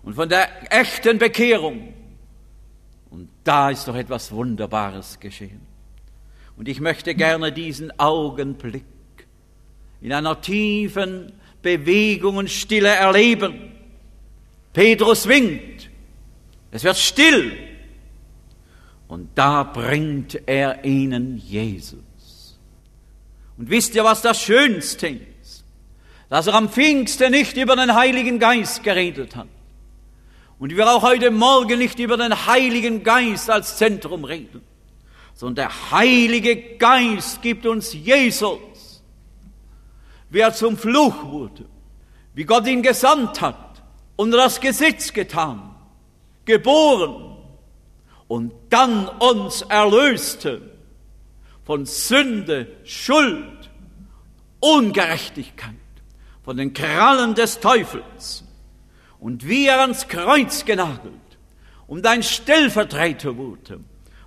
und 0.03 0.13
von 0.13 0.29
der 0.29 0.71
echten 0.71 1.17
Bekehrung. 1.17 1.93
Und 3.09 3.29
da 3.43 3.71
ist 3.71 3.87
doch 3.87 3.95
etwas 3.95 4.31
Wunderbares 4.31 5.19
geschehen. 5.19 5.61
Und 6.55 6.67
ich 6.67 6.79
möchte 6.79 7.15
gerne 7.15 7.51
diesen 7.51 7.99
Augenblick 7.99 8.85
in 10.01 10.11
einer 10.11 10.41
tiefen 10.41 11.31
Bewegung 11.61 12.37
und 12.37 12.49
Stille 12.49 12.89
erleben. 12.89 13.71
Petrus 14.73 15.27
winkt. 15.27 15.89
Es 16.71 16.83
wird 16.83 16.97
still. 16.97 17.53
Und 19.07 19.29
da 19.35 19.63
bringt 19.63 20.47
er 20.47 20.83
ihnen 20.85 21.37
Jesus. 21.37 22.57
Und 23.57 23.69
wisst 23.69 23.93
ihr, 23.95 24.03
was 24.03 24.21
das 24.21 24.41
Schönste 24.41 25.07
ist? 25.07 25.65
Dass 26.29 26.47
er 26.47 26.55
am 26.55 26.69
Pfingsten 26.69 27.31
nicht 27.31 27.57
über 27.57 27.75
den 27.75 27.93
Heiligen 27.93 28.39
Geist 28.39 28.83
geredet 28.83 29.35
hat. 29.35 29.47
Und 30.57 30.75
wir 30.75 30.89
auch 30.89 31.01
heute 31.01 31.29
Morgen 31.31 31.79
nicht 31.79 31.99
über 31.99 32.17
den 32.17 32.45
Heiligen 32.45 33.03
Geist 33.03 33.49
als 33.49 33.77
Zentrum 33.77 34.23
reden, 34.23 34.61
sondern 35.33 35.55
der 35.55 35.91
Heilige 35.91 36.77
Geist 36.77 37.41
gibt 37.41 37.65
uns 37.65 37.93
Jesus, 37.93 38.59
wie 40.31 40.39
er 40.39 40.53
zum 40.53 40.77
Fluch 40.77 41.25
wurde, 41.25 41.65
wie 42.33 42.45
Gott 42.45 42.65
ihn 42.65 42.81
gesandt 42.81 43.41
hat, 43.41 43.83
unter 44.15 44.37
das 44.37 44.59
Gesetz 44.59 45.13
getan, 45.13 45.75
geboren 46.45 47.37
und 48.27 48.53
dann 48.69 49.07
uns 49.07 49.61
erlöste 49.63 50.61
von 51.65 51.85
Sünde, 51.85 52.67
Schuld, 52.85 53.69
Ungerechtigkeit, 54.61 55.75
von 56.43 56.57
den 56.57 56.73
Krallen 56.73 57.35
des 57.35 57.59
Teufels. 57.59 58.45
Und 59.19 59.47
wie 59.47 59.67
er 59.67 59.81
ans 59.81 60.07
Kreuz 60.07 60.65
genagelt 60.65 61.13
und 61.85 62.07
ein 62.07 62.23
Stellvertreter 62.23 63.37
wurde 63.37 63.81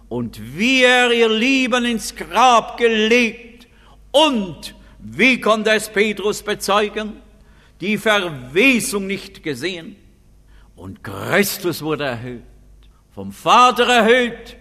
und 0.08 0.56
wie 0.56 0.84
er 0.84 1.11
ihr 1.11 1.28
Lieben 1.28 1.84
ins 1.84 2.14
Grab 2.14 2.76
gelegt 2.76 3.66
und 4.12 4.75
wie 5.04 5.40
konnte 5.40 5.70
es 5.70 5.88
Petrus 5.88 6.42
bezeugen? 6.42 7.20
Die 7.80 7.99
Verwesung 7.99 9.06
nicht 9.06 9.42
gesehen 9.42 9.96
und 10.76 11.04
Christus 11.04 11.82
wurde 11.82 12.04
erhöht, 12.04 12.42
vom 13.14 13.32
Vater 13.32 13.87
erhöht, 13.87 14.56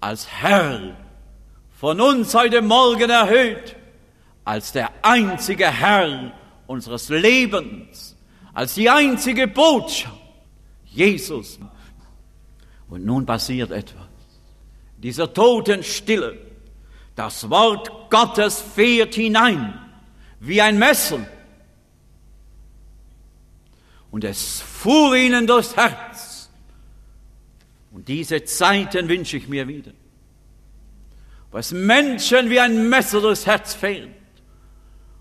als 0.00 0.26
Herr, 0.28 0.96
von 1.78 2.00
uns 2.00 2.34
heute 2.34 2.62
Morgen 2.62 3.10
erhöht, 3.10 3.76
als 4.44 4.72
der 4.72 4.90
einzige 5.02 5.66
Herr 5.70 6.32
unseres 6.66 7.08
Lebens 7.08 8.14
als 8.54 8.74
die 8.74 8.88
einzige 8.88 9.48
Botschaft. 9.48 10.14
Jesus. 10.86 11.58
Und 12.88 13.04
nun 13.04 13.26
passiert 13.26 13.72
etwas. 13.72 14.06
Dieser 14.96 15.32
Totenstille. 15.32 16.38
Das 17.14 17.48
Wort 17.48 18.10
Gottes 18.10 18.60
fährt 18.60 19.14
hinein 19.14 19.78
wie 20.40 20.60
ein 20.60 20.78
Messer. 20.78 21.20
Und 24.10 24.24
es 24.24 24.60
fuhr 24.60 25.16
ihnen 25.16 25.46
durchs 25.46 25.76
Herz. 25.76 26.50
Und 27.92 28.08
diese 28.08 28.44
Zeiten 28.44 29.08
wünsche 29.08 29.36
ich 29.36 29.48
mir 29.48 29.66
wieder. 29.66 29.92
Was 31.50 31.72
Menschen 31.72 32.50
wie 32.50 32.60
ein 32.60 32.88
Messer 32.88 33.20
durchs 33.20 33.46
Herz 33.46 33.74
fährt. 33.74 34.10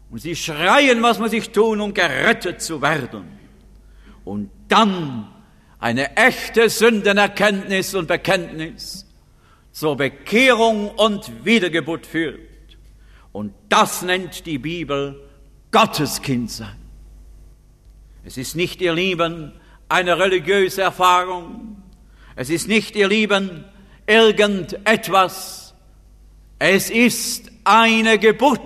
Und 0.10 0.20
sie 0.20 0.36
schreien, 0.36 1.02
was 1.02 1.20
muss 1.20 1.34
ich 1.34 1.52
tun, 1.52 1.82
um 1.82 1.94
gerettet 1.94 2.62
zu 2.62 2.82
werden. 2.82 3.26
Und 4.26 4.50
dann 4.68 5.28
eine 5.80 6.16
echte 6.16 6.70
Sündenerkenntnis 6.70 7.94
und 7.96 8.08
Bekenntnis 8.08 9.06
zur 9.74 9.98
Bekehrung 9.98 10.90
und 10.92 11.44
Wiedergeburt 11.44 12.08
führt. 12.08 12.40
Und 13.34 13.54
das 13.68 14.02
nennt 14.04 14.46
die 14.46 14.58
Bibel 14.58 15.22
Gotteskind 15.72 16.50
sein. 16.50 16.78
Es 18.24 18.38
ist 18.38 18.56
nicht, 18.56 18.80
ihr 18.80 18.94
Lieben, 18.94 19.52
eine 19.90 20.18
religiöse 20.18 20.84
Erfahrung. 20.84 21.84
Es 22.38 22.50
ist 22.50 22.70
nicht, 22.70 22.96
ihr 22.96 23.10
Lieben, 23.10 23.66
irgendetwas. 24.08 25.76
Es 26.60 26.90
ist 26.90 27.52
eine 27.66 28.18
Geburt 28.18 28.62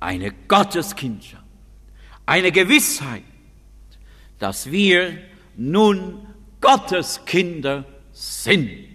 eine 0.00 0.32
Gotteskindschaft, 0.48 1.44
eine 2.26 2.50
Gewissheit, 2.50 3.22
dass 4.38 4.70
wir 4.70 5.18
nun 5.56 6.26
Gottes 6.60 7.24
Kinder 7.26 7.84
sind. 8.12 8.89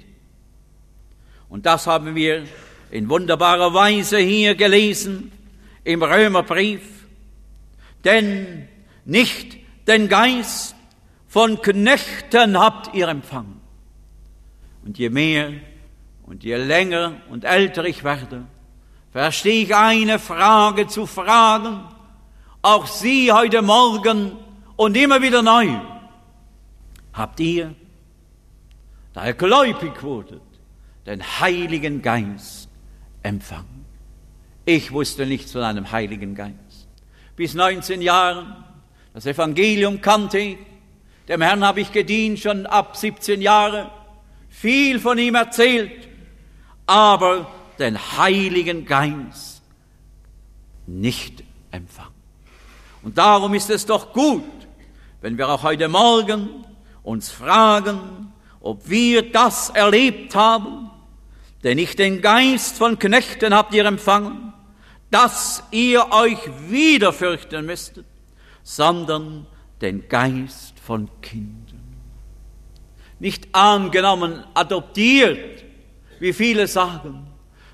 Und 1.50 1.66
das 1.66 1.88
haben 1.88 2.16
wir 2.16 2.46
in 2.92 3.10
wunderbarer 3.10 3.74
Weise 3.74 4.18
hier 4.18 4.56
gelesen 4.56 5.32
im 5.84 6.04
Römerbrief. 6.04 6.82
Denn 8.04 8.68
nicht 9.06 9.58
den 9.88 10.10
Geist 10.10 10.76
von 11.28 11.62
Knechten 11.62 12.60
habt 12.60 12.94
ihr 12.96 13.08
empfangen. 13.08 13.62
Und 14.84 14.98
je 14.98 15.10
mehr 15.10 15.54
und 16.24 16.44
je 16.44 16.56
länger 16.56 17.14
und 17.30 17.44
älter 17.44 17.86
ich 17.86 18.04
werde, 18.04 18.46
verstehe 19.12 19.64
ich 19.64 19.76
eine 19.76 20.20
Frage 20.20 20.88
zu 20.88 21.06
fragen, 21.06 21.84
auch 22.62 22.88
Sie 22.88 23.32
heute 23.32 23.62
Morgen 23.62 24.32
und 24.76 24.98
immer 24.98 25.22
wieder 25.22 25.42
neu. 25.42 25.70
Habt 27.14 27.40
ihr, 27.40 27.74
da 29.14 29.28
ihr 29.28 29.34
gläubig 29.34 30.02
wurdet, 30.04 30.42
den 31.06 31.24
Heiligen 31.39 32.02
Geist 32.02 32.70
empfangen? 33.24 33.86
Ich 34.65 34.91
wusste 34.91 35.26
nichts 35.26 35.52
von 35.52 35.62
einem 35.62 35.91
Heiligen 35.91 36.36
Geist. 36.36 36.88
Bis 37.36 37.54
19 37.54 38.02
Jahren, 38.02 38.56
das 39.13 39.26
Evangelium 39.26 40.02
kannte 40.02 40.39
ich, 40.39 40.58
dem 41.28 41.41
Herrn 41.41 41.63
habe 41.63 41.82
ich 41.82 41.91
gedient 41.91 42.39
schon 42.39 42.65
ab 42.65 42.96
17 42.98 43.41
Jahren, 43.41 43.89
viel 44.50 45.00
von 45.00 45.18
ihm 45.18 45.36
erzählt, 45.36 46.08
aber 46.86 47.52
den 47.80 47.98
Heiligen 48.18 48.86
Geist 48.86 49.62
nicht 50.88 51.44
empfangen. 51.72 52.13
Und 53.04 53.18
darum 53.18 53.54
ist 53.54 53.70
es 53.70 53.86
doch 53.86 54.13
gut, 54.13 54.44
wenn 55.22 55.38
wir 55.38 55.50
auch 55.50 55.63
heute 55.63 55.88
Morgen 55.88 56.65
uns 57.04 57.30
fragen, 57.30 58.32
ob 58.62 58.89
wir 58.89 59.32
das 59.32 59.70
erlebt 59.70 60.36
haben, 60.36 60.89
denn 61.65 61.78
nicht 61.78 61.97
den 61.97 62.21
Geist 62.21 62.78
von 62.78 62.99
Knechten 62.99 63.51
habt 63.56 63.73
ihr 63.73 63.86
empfangen, 63.86 64.54
dass 65.10 65.63
ihr 65.71 66.12
euch 66.12 66.38
wieder 66.69 67.12
fürchten 67.12 67.65
müsstet, 67.65 68.06
sondern 68.62 69.47
den 69.82 70.08
Geist 70.08 70.80
von 70.80 71.10
Kindern. 71.21 71.82
Nicht 73.17 73.47
angenommen, 73.51 74.43
adoptiert, 74.54 75.65
wie 76.19 76.34
viele 76.34 76.67
sagen, 76.67 77.25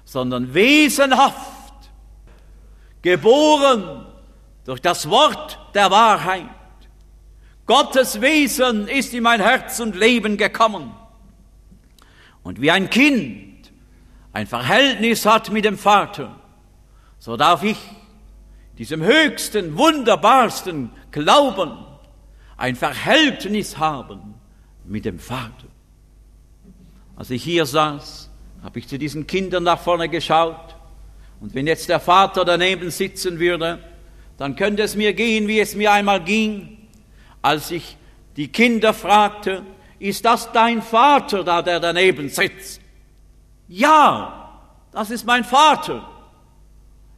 sondern 0.06 0.54
wesenhaft, 0.54 1.90
geboren 3.02 4.06
durch 4.64 4.80
das 4.80 5.10
Wort 5.10 5.60
der 5.74 5.92
Wahrheit. 5.92 6.48
Gottes 7.66 8.22
Wesen 8.22 8.88
ist 8.88 9.14
in 9.14 9.24
mein 9.24 9.42
Herz 9.42 9.82
und 9.82 9.98
Leben 9.98 10.38
gekommen. 10.38 10.94
Und 12.42 12.62
wie 12.62 12.72
ein 12.72 12.90
Kind 12.90 13.51
ein 14.34 14.48
Verhältnis 14.48 15.26
hat 15.26 15.52
mit 15.52 15.66
dem 15.66 15.78
Vater, 15.78 16.36
so 17.20 17.38
darf 17.38 17.64
ich 17.64 17.78
diesem 18.78 19.04
höchsten, 19.04 19.78
wunderbarsten 19.78 20.92
Glauben 21.12 21.86
ein 22.58 22.76
Verhältnis 22.76 23.78
haben 23.78 24.36
mit 24.86 25.06
dem 25.06 25.20
Vater. 25.20 25.68
Als 27.16 27.30
ich 27.30 27.44
hier 27.44 27.66
saß, 27.66 28.30
habe 28.64 28.80
ich 28.80 28.88
zu 28.88 28.98
diesen 28.98 29.28
Kindern 29.28 29.64
nach 29.64 29.80
vorne 29.80 30.10
geschaut. 30.10 30.76
Und 31.40 31.54
wenn 31.54 31.68
jetzt 31.68 31.90
der 31.90 32.00
Vater 32.00 32.46
daneben 32.46 32.92
sitzen 32.92 33.40
würde, 33.40 33.80
dann 34.38 34.56
könnte 34.56 34.84
es 34.84 34.96
mir 34.96 35.14
gehen, 35.14 35.48
wie 35.48 35.60
es 35.60 35.76
mir 35.76 35.92
einmal 35.92 36.24
ging, 36.24 36.88
als 37.42 37.72
ich 37.72 37.98
die 38.36 38.48
Kinder 38.48 38.94
fragte, 38.94 39.64
ist 40.00 40.26
das 40.26 40.52
dein 40.52 40.82
Vater 40.82 41.44
da, 41.44 41.62
der 41.62 41.80
daneben 41.80 42.30
sitzt? 42.30 42.81
Ja, 43.74 44.60
das 44.92 45.12
ist 45.12 45.26
mein 45.26 45.46
Vater. 45.46 46.06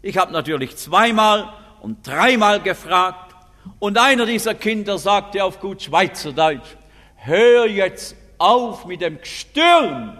Ich 0.04 0.20
habe 0.20 0.32
natürlich 0.32 0.78
zweimal 0.78 1.52
und 1.82 2.06
dreimal 2.06 2.62
gefragt 2.62 3.34
und 3.80 3.98
einer 3.98 4.28
dieser 4.28 4.54
Kinder 4.54 5.00
sagte 5.00 5.44
auf 5.44 5.60
gut 5.60 5.82
Schweizerdeutsch, 5.82 6.78
hör 7.16 7.66
jetzt 7.66 8.16
auf 8.38 8.86
mit 8.86 9.02
dem 9.02 9.20
Gestürm 9.20 10.16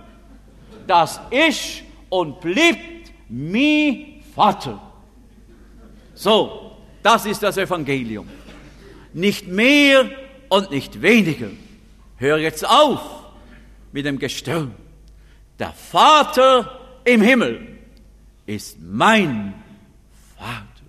das 0.88 1.22
ist 1.30 1.84
und 2.10 2.42
bleibt 2.42 3.12
mi 3.30 4.24
Vater. 4.34 4.82
So, 6.16 6.78
das 7.04 7.28
ist 7.28 7.44
das 7.44 7.58
Evangelium. 7.58 8.28
Nicht 9.14 9.48
mehr 9.48 10.10
und 10.50 10.72
nicht 10.72 11.00
weniger. 11.00 11.52
Hör 12.18 12.40
jetzt 12.40 12.68
auf 12.68 13.02
mit 13.92 14.08
dem 14.08 14.18
Gestirn. 14.18 14.83
Der 15.64 15.72
Vater 15.72 16.78
im 17.06 17.22
Himmel 17.22 17.80
ist 18.46 18.76
mein 18.82 19.54
Vater. 20.38 20.84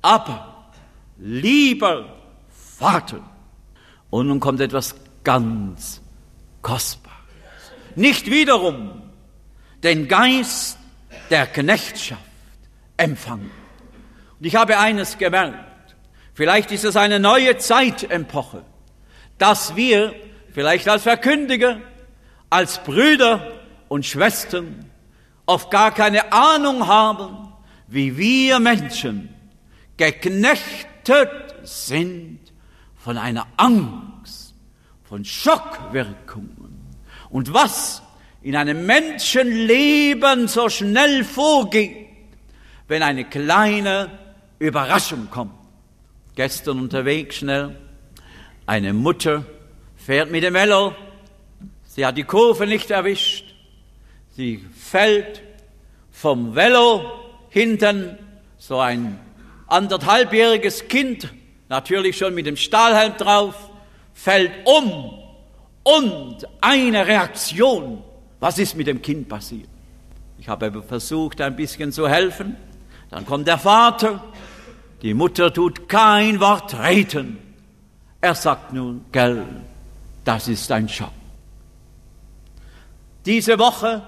Aber, 0.00 0.70
lieber 1.18 2.16
Vater. 2.78 3.20
Und 4.08 4.28
nun 4.28 4.40
kommt 4.40 4.62
etwas 4.62 4.94
ganz 5.22 6.00
Kostbares. 6.62 7.12
Nicht 7.94 8.30
wiederum 8.30 9.02
den 9.82 10.08
Geist 10.08 10.78
der 11.28 11.46
Knechtschaft 11.46 12.22
empfangen. 12.96 13.50
Und 14.38 14.46
ich 14.46 14.56
habe 14.56 14.78
eines 14.78 15.18
gemerkt. 15.18 15.94
Vielleicht 16.32 16.72
ist 16.72 16.84
es 16.84 16.96
eine 16.96 17.20
neue 17.20 17.58
Zeitepoche, 17.58 18.62
dass 19.36 19.76
wir 19.76 20.14
vielleicht 20.54 20.88
als 20.88 21.02
Verkündiger, 21.02 21.82
als 22.48 22.82
Brüder 22.82 23.55
und 23.88 24.04
Schwestern 24.04 24.90
oft 25.46 25.70
gar 25.70 25.92
keine 25.92 26.32
Ahnung 26.32 26.86
haben, 26.86 27.52
wie 27.86 28.16
wir 28.16 28.58
Menschen 28.58 29.28
geknechtet 29.96 31.30
sind 31.62 32.40
von 32.96 33.16
einer 33.16 33.46
Angst, 33.56 34.54
von 35.04 35.24
Schockwirkungen. 35.24 36.96
Und 37.30 37.52
was 37.52 38.02
in 38.42 38.56
einem 38.56 38.86
Menschenleben 38.86 40.48
so 40.48 40.68
schnell 40.68 41.24
vorgeht, 41.24 42.08
wenn 42.88 43.02
eine 43.02 43.24
kleine 43.24 44.10
Überraschung 44.58 45.28
kommt. 45.30 45.54
Gestern 46.34 46.80
unterwegs 46.80 47.36
schnell, 47.36 47.76
eine 48.66 48.92
Mutter 48.92 49.44
fährt 49.96 50.30
mit 50.30 50.44
dem 50.44 50.54
Velo, 50.54 50.94
sie 51.86 52.06
hat 52.06 52.16
die 52.16 52.24
Kurve 52.24 52.66
nicht 52.66 52.90
erwischt, 52.90 53.45
sie 54.36 54.62
fällt 54.74 55.42
vom 56.12 56.54
Velo 56.54 57.10
hinten, 57.48 58.18
so 58.58 58.78
ein 58.78 59.18
anderthalbjähriges 59.66 60.88
Kind, 60.88 61.32
natürlich 61.68 62.18
schon 62.18 62.34
mit 62.34 62.46
dem 62.46 62.56
Stahlhelm 62.56 63.16
drauf, 63.16 63.54
fällt 64.12 64.52
um 64.66 65.14
und 65.82 66.46
eine 66.60 67.06
Reaktion. 67.06 68.02
Was 68.38 68.58
ist 68.58 68.76
mit 68.76 68.86
dem 68.86 69.00
Kind 69.00 69.28
passiert? 69.28 69.68
Ich 70.38 70.48
habe 70.48 70.82
versucht, 70.82 71.40
ein 71.40 71.56
bisschen 71.56 71.90
zu 71.90 72.06
helfen. 72.06 72.56
Dann 73.10 73.24
kommt 73.24 73.48
der 73.48 73.58
Vater, 73.58 74.22
die 75.00 75.14
Mutter 75.14 75.52
tut 75.52 75.88
kein 75.88 76.40
Wort 76.40 76.78
reden. 76.78 77.38
Er 78.20 78.34
sagt 78.34 78.72
nun, 78.72 79.06
gell, 79.12 79.46
das 80.24 80.48
ist 80.48 80.70
ein 80.72 80.88
Schock. 80.88 81.12
Diese 83.24 83.58
Woche 83.58 84.02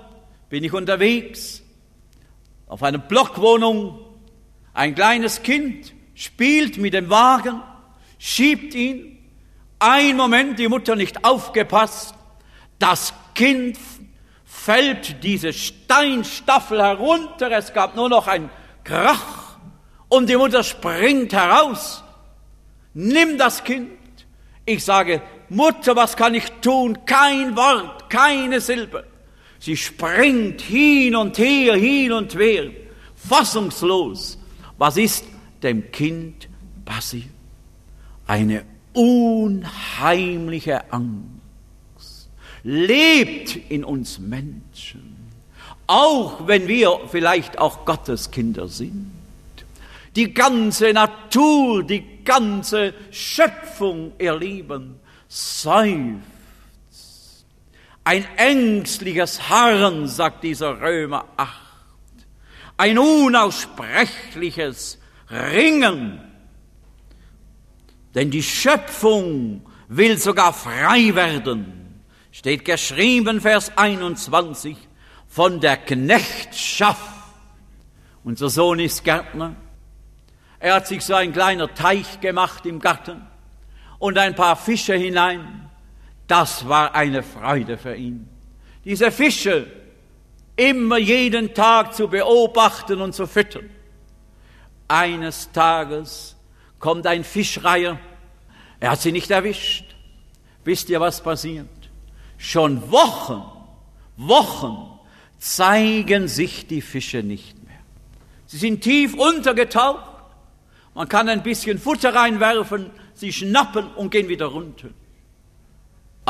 bin 0.49 0.65
ich 0.65 0.73
unterwegs 0.73 1.63
auf 2.67 2.83
einer 2.83 2.99
Blockwohnung. 2.99 3.99
Ein 4.75 4.95
kleines 4.95 5.43
Kind 5.43 5.93
spielt 6.15 6.79
mit 6.79 6.95
dem 6.95 7.11
Wagen, 7.11 7.63
schiebt 8.19 8.75
ihn. 8.75 9.19
Ein 9.79 10.17
Moment, 10.17 10.59
die 10.59 10.69
Mutter 10.69 10.97
nicht 10.97 11.25
aufgepasst. 11.25 12.15
Das 12.79 13.15
Kind 13.35 13.79
fällt 14.45 15.23
diese 15.23 15.53
Steinstaffel 15.53 16.83
herunter. 16.83 17.51
Es 17.53 17.73
gab 17.73 17.95
nur 17.95 18.09
noch 18.09 18.27
ein 18.27 18.51
Krach 18.85 19.59
und 20.09 20.29
die 20.29 20.37
Mutter 20.37 20.65
springt 20.65 21.33
heraus. 21.33 22.03
Nimm 22.95 23.39
das 23.39 23.63
Kind. 23.63 23.91
Ich 24.65 24.85
sage, 24.85 25.23
Mutter, 25.49 25.95
was 25.97 26.17
kann 26.17 26.35
ich 26.35 26.51
tun? 26.61 26.99
Kein 27.07 27.57
Wort, 27.57 28.11
keine 28.11 28.61
Silbe. 28.61 29.05
Sie 29.61 29.77
springt 29.77 30.61
hin 30.61 31.17
und 31.17 31.37
her, 31.39 31.75
hin 31.75 32.13
und 32.13 32.35
her, 32.35 32.71
fassungslos. 33.17 34.39
Was 34.79 34.97
ist 34.97 35.25
dem 35.63 35.91
Kind 35.91 36.49
passiert? 36.85 37.27
Eine 38.27 38.65
unheimliche 38.93 40.93
Angst 40.93 42.29
lebt 42.63 43.57
in 43.71 43.85
uns 43.85 44.19
Menschen, 44.19 45.17
auch 45.87 46.47
wenn 46.47 46.69
wir 46.69 47.01
vielleicht 47.11 47.59
auch 47.59 47.85
Gottes 47.85 48.31
Kinder 48.31 48.69
sind. 48.69 49.11
Die 50.17 50.35
ganze 50.35 50.93
Natur, 50.93 51.85
die 51.85 52.25
ganze 52.25 52.95
Schöpfung, 53.11 54.13
ihr 54.19 54.37
Lieben, 54.37 54.97
seufzt 55.29 56.38
ein 58.09 58.25
ängstliches 58.39 59.51
Harren, 59.51 60.09
sagt 60.09 60.43
dieser 60.43 60.81
Römer 60.81 61.27
8. 61.37 61.53
Ein 62.79 62.97
unaussprechliches 62.97 64.99
Ringen. 65.29 66.19
Denn 68.15 68.31
die 68.31 68.43
Schöpfung 68.43 69.61
will 69.89 70.17
sogar 70.17 70.55
frei 70.55 71.15
werden. 71.15 72.03
Steht 72.33 72.65
geschrieben, 72.65 73.43
Vers 73.43 73.77
21, 73.77 74.79
von 75.27 75.61
der 75.61 75.77
Knechtschaft. 75.77 77.13
Unser 78.25 78.49
Sohn 78.49 78.81
ist 78.81 79.05
Gärtner. 79.05 79.55
Er 80.61 80.77
hat 80.77 80.87
sich 80.87 81.05
so 81.05 81.13
ein 81.13 81.35
kleiner 81.35 81.75
Teich 81.75 82.21
gemacht 82.21 82.65
im 82.65 82.81
Garten 82.81 83.27
und 83.99 84.17
ein 84.17 84.35
paar 84.35 84.57
Fische 84.57 84.95
hinein. 84.95 85.68
Das 86.29 86.69
war 86.69 86.95
eine 86.95 87.23
Freude 87.23 87.79
für 87.79 87.97
ihn. 87.97 88.29
Diese 88.85 89.11
Fische 89.11 89.67
immer 90.57 90.99
jeden 90.99 91.55
Tag 91.55 91.95
zu 91.95 92.07
beobachten 92.09 93.01
und 93.01 93.15
zu 93.15 93.27
füttern. 93.27 93.71
Eines 94.87 95.51
Tages 95.53 96.37
kommt 96.79 97.07
ein 97.07 97.25
Fischreiher, 97.25 97.99
er 98.81 98.91
hat 98.93 99.01
sie 99.01 99.13
nicht 99.13 99.31
erwischt. 99.31 99.97
Wisst 100.65 100.91
ihr, 100.91 101.01
was 101.01 101.23
passiert? 101.23 101.69
Schon 102.37 102.91
Wochen, 102.91 103.43
Wochen 104.17 104.99
zeigen 105.39 106.29
sich 106.29 106.67
die 106.67 106.83
Fische 106.83 107.23
nicht 107.23 107.63
mehr. 107.65 107.79
Sie 108.47 108.59
sind 108.59 108.83
tief 108.83 109.15
untergetaucht. 109.15 110.05
Man 110.95 111.09
kann 111.09 111.29
ein 111.29 111.43
bisschen 111.43 111.79
Futter 111.79 112.15
reinwerfen, 112.15 112.91
sie 113.15 113.33
schnappen 113.33 113.87
und 113.95 114.11
gehen 114.11 114.29
wieder 114.29 114.47
runter. 114.47 114.89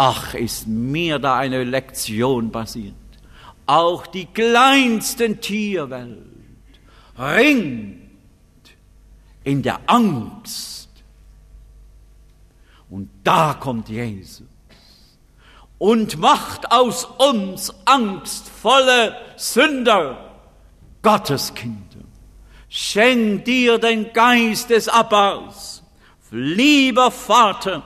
Ach, 0.00 0.32
ist 0.34 0.68
mir 0.68 1.18
da 1.18 1.38
eine 1.38 1.64
Lektion 1.64 2.52
passiert. 2.52 2.94
Auch 3.66 4.06
die 4.06 4.26
kleinsten 4.26 5.40
Tierwelt 5.40 6.22
ringt 7.18 7.98
in 9.42 9.60
der 9.60 9.80
Angst. 9.88 10.88
Und 12.88 13.10
da 13.24 13.54
kommt 13.54 13.88
Jesus 13.88 14.44
und 15.78 16.16
macht 16.18 16.70
aus 16.70 17.04
uns 17.04 17.74
angstvolle 17.84 19.16
Sünder 19.34 20.32
Gotteskinder. 21.02 22.04
Schenk 22.68 23.46
dir 23.46 23.78
den 23.78 24.12
Geist 24.12 24.70
des 24.70 24.86
Abbaus, 24.88 25.82
lieber 26.30 27.10
Vater, 27.10 27.82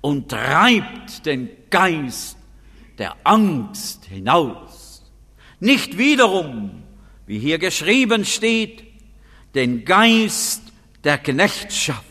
und 0.00 0.30
treibt 0.30 1.26
den 1.26 1.50
Geist 1.70 2.36
der 2.98 3.16
Angst 3.24 4.04
hinaus. 4.06 5.02
Nicht 5.60 5.98
wiederum, 5.98 6.82
wie 7.26 7.38
hier 7.38 7.58
geschrieben 7.58 8.24
steht, 8.24 8.84
den 9.54 9.84
Geist 9.84 10.62
der 11.04 11.18
Knechtschaft. 11.18 12.04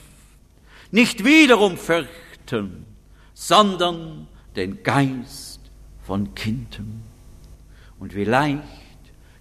Nicht 0.91 1.25
wiederum 1.25 1.77
fürchten, 1.77 2.85
sondern 3.33 4.27
den 4.55 4.83
Geist 4.83 5.59
von 6.03 6.33
Kindern. 6.35 7.03
Und 7.99 8.15
wie 8.15 8.23
leicht 8.23 8.63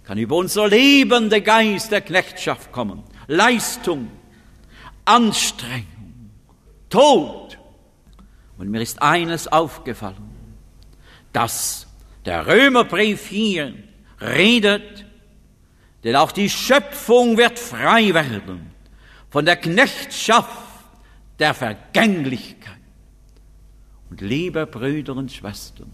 kann 0.03 0.17
über 0.17 0.35
unser 0.35 0.67
Leben 0.67 1.29
der 1.29 1.41
Geist 1.41 1.91
der 1.91 2.01
Knechtschaft 2.01 2.71
kommen. 2.71 3.03
Leistung, 3.27 4.09
Anstrengung, 5.05 6.31
Tod, 6.89 7.46
und 8.57 8.69
mir 8.69 8.81
ist 8.81 9.01
eines 9.01 9.47
aufgefallen, 9.47 10.29
dass 11.33 11.87
der 12.25 12.47
Römerbrief 12.47 13.27
hier 13.27 13.73
redet, 14.19 15.05
denn 16.03 16.15
auch 16.15 16.31
die 16.31 16.49
Schöpfung 16.49 17.37
wird 17.37 17.59
frei 17.59 18.13
werden 18.13 18.71
von 19.29 19.45
der 19.45 19.57
Knechtschaft 19.57 20.49
der 21.39 21.53
Vergänglichkeit. 21.53 22.73
Und 24.09 24.21
liebe 24.21 24.65
Brüder 24.65 25.15
und 25.15 25.31
Schwestern, 25.31 25.91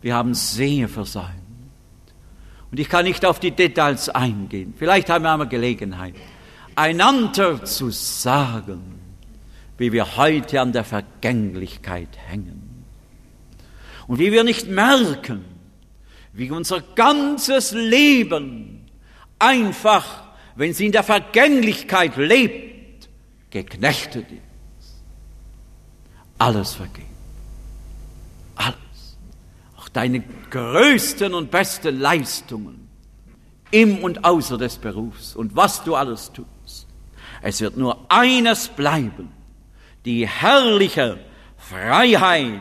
wir 0.00 0.14
haben 0.14 0.34
sehr 0.34 0.88
versäumt. 0.88 1.32
Und 2.70 2.80
ich 2.80 2.88
kann 2.88 3.04
nicht 3.04 3.24
auf 3.24 3.40
die 3.40 3.50
Details 3.50 4.08
eingehen. 4.08 4.74
Vielleicht 4.76 5.10
haben 5.10 5.24
wir 5.24 5.32
einmal 5.32 5.48
Gelegenheit, 5.48 6.14
einander 6.74 7.64
zu 7.64 7.90
sagen, 7.90 9.00
wie 9.78 9.92
wir 9.92 10.16
heute 10.16 10.60
an 10.60 10.72
der 10.72 10.84
Vergänglichkeit 10.84 12.08
hängen. 12.28 12.84
Und 14.06 14.18
wie 14.18 14.32
wir 14.32 14.44
nicht 14.44 14.68
merken, 14.68 15.44
wie 16.32 16.50
unser 16.50 16.80
ganzes 16.80 17.72
Leben 17.72 18.86
einfach, 19.38 20.24
wenn 20.54 20.72
sie 20.72 20.86
in 20.86 20.92
der 20.92 21.02
Vergänglichkeit 21.02 22.16
lebt, 22.16 23.08
geknechtet 23.50 24.26
ist. 24.30 25.02
Alles 26.38 26.74
vergeht. 26.74 27.04
Alles. 28.54 28.76
Auch 29.78 29.88
deine 29.88 30.22
größten 30.50 31.34
und 31.34 31.50
besten 31.50 31.98
Leistungen 31.98 32.88
im 33.70 33.98
und 33.98 34.24
außer 34.24 34.58
des 34.58 34.76
Berufs 34.76 35.34
und 35.34 35.56
was 35.56 35.82
du 35.84 35.94
alles 35.94 36.32
tust. 36.32 36.86
Es 37.42 37.60
wird 37.60 37.76
nur 37.76 38.10
eines 38.10 38.68
bleiben, 38.68 39.30
die 40.06 40.26
herrliche 40.26 41.18
Freiheit 41.58 42.60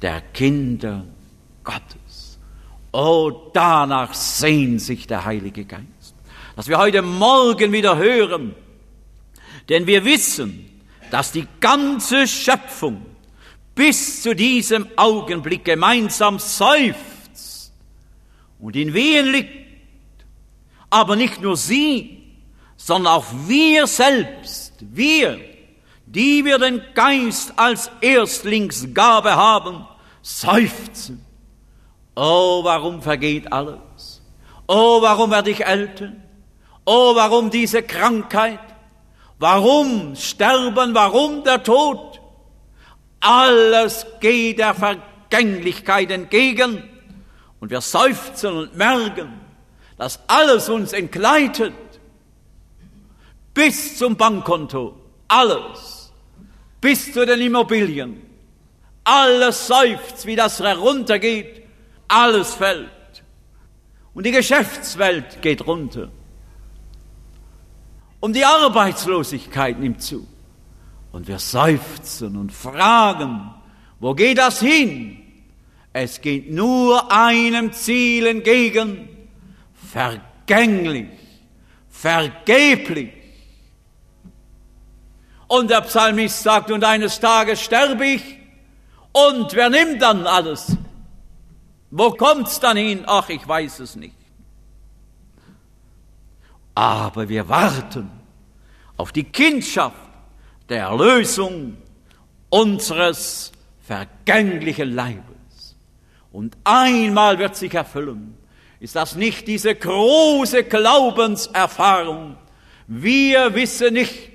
der 0.00 0.22
Kinder 0.32 1.04
Gottes. 1.62 2.38
Oh, 2.90 3.50
danach 3.52 4.14
sehnt 4.14 4.80
sich 4.80 5.06
der 5.06 5.24
Heilige 5.24 5.66
Geist, 5.66 6.14
dass 6.56 6.66
wir 6.66 6.78
heute 6.78 7.02
Morgen 7.02 7.70
wieder 7.70 7.96
hören, 7.96 8.54
denn 9.68 9.86
wir 9.86 10.04
wissen, 10.04 10.82
dass 11.10 11.32
die 11.32 11.46
ganze 11.60 12.26
Schöpfung 12.26 13.04
bis 13.74 14.22
zu 14.22 14.34
diesem 14.34 14.86
Augenblick 14.96 15.64
gemeinsam 15.64 16.38
seufzt 16.38 17.72
und 18.58 18.74
in 18.74 18.94
Wehen 18.94 19.32
liegt, 19.32 19.50
aber 20.88 21.16
nicht 21.16 21.42
nur 21.42 21.56
sie, 21.56 22.22
sondern 22.76 23.14
auch 23.14 23.26
wir 23.46 23.86
selbst, 23.86 24.74
wir, 24.80 25.53
die 26.14 26.44
wir 26.44 26.58
den 26.58 26.82
Geist 26.94 27.52
als 27.56 27.90
Erstlingsgabe 28.00 29.34
haben, 29.34 29.86
seufzen. 30.22 31.24
Oh, 32.14 32.62
warum 32.62 33.02
vergeht 33.02 33.52
alles? 33.52 34.22
Oh, 34.66 35.02
warum 35.02 35.30
werde 35.30 35.50
ich 35.50 35.66
älter? 35.66 36.12
Oh, 36.84 37.14
warum 37.14 37.50
diese 37.50 37.82
Krankheit? 37.82 38.60
Warum 39.38 40.14
sterben? 40.14 40.94
Warum 40.94 41.42
der 41.42 41.62
Tod? 41.62 42.20
Alles 43.20 44.06
geht 44.20 44.58
der 44.58 44.74
Vergänglichkeit 44.74 46.10
entgegen 46.10 46.82
und 47.60 47.70
wir 47.70 47.80
seufzen 47.80 48.54
und 48.54 48.76
merken, 48.76 49.40
dass 49.96 50.20
alles 50.28 50.68
uns 50.68 50.92
entgleitet 50.92 51.72
bis 53.54 53.96
zum 53.96 54.16
Bankkonto, 54.16 54.94
alles, 55.28 55.93
bis 56.84 57.14
zu 57.14 57.24
den 57.24 57.40
Immobilien, 57.40 58.20
alles 59.04 59.68
seufzt, 59.68 60.26
wie 60.26 60.36
das 60.36 60.60
heruntergeht, 60.60 61.62
alles 62.08 62.52
fällt. 62.52 62.90
Und 64.12 64.26
die 64.26 64.30
Geschäftswelt 64.30 65.40
geht 65.40 65.66
runter. 65.66 66.10
Und 68.20 68.36
die 68.36 68.44
Arbeitslosigkeit 68.44 69.80
nimmt 69.80 70.02
zu. 70.02 70.28
Und 71.10 71.26
wir 71.26 71.38
seufzen 71.38 72.36
und 72.36 72.52
fragen, 72.52 73.54
wo 73.98 74.12
geht 74.12 74.36
das 74.36 74.60
hin? 74.60 75.22
Es 75.94 76.20
geht 76.20 76.50
nur 76.50 77.10
einem 77.10 77.72
Ziel 77.72 78.26
entgegen, 78.26 79.08
vergänglich, 79.90 81.08
vergeblich. 81.88 83.23
Und 85.46 85.70
der 85.70 85.82
Psalmist 85.82 86.42
sagt, 86.42 86.70
und 86.70 86.84
eines 86.84 87.20
Tages 87.20 87.60
sterbe 87.60 88.06
ich, 88.06 88.38
und 89.12 89.54
wer 89.54 89.70
nimmt 89.70 90.02
dann 90.02 90.26
alles? 90.26 90.76
Wo 91.90 92.10
kommt's 92.10 92.58
dann 92.58 92.76
hin? 92.76 93.04
Ach, 93.06 93.28
ich 93.28 93.46
weiß 93.46 93.78
es 93.80 93.94
nicht. 93.94 94.16
Aber 96.74 97.28
wir 97.28 97.48
warten 97.48 98.10
auf 98.96 99.12
die 99.12 99.22
Kindschaft 99.22 99.96
der 100.68 100.86
Erlösung 100.86 101.76
unseres 102.50 103.52
vergänglichen 103.86 104.92
Leibes. 104.92 105.76
Und 106.32 106.56
einmal 106.64 107.38
wird 107.38 107.54
sich 107.54 107.74
erfüllen. 107.74 108.36
Ist 108.80 108.96
das 108.96 109.14
nicht 109.14 109.46
diese 109.46 109.74
große 109.76 110.64
Glaubenserfahrung? 110.64 112.36
Wir 112.88 113.54
wissen 113.54 113.94
nicht, 113.94 114.33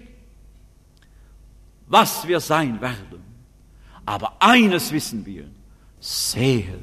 was 1.90 2.28
wir 2.28 2.40
sein 2.40 2.80
werden. 2.80 3.24
Aber 4.06 4.38
eines 4.40 4.92
wissen 4.92 5.26
wir, 5.26 5.46
sehet, 6.00 6.80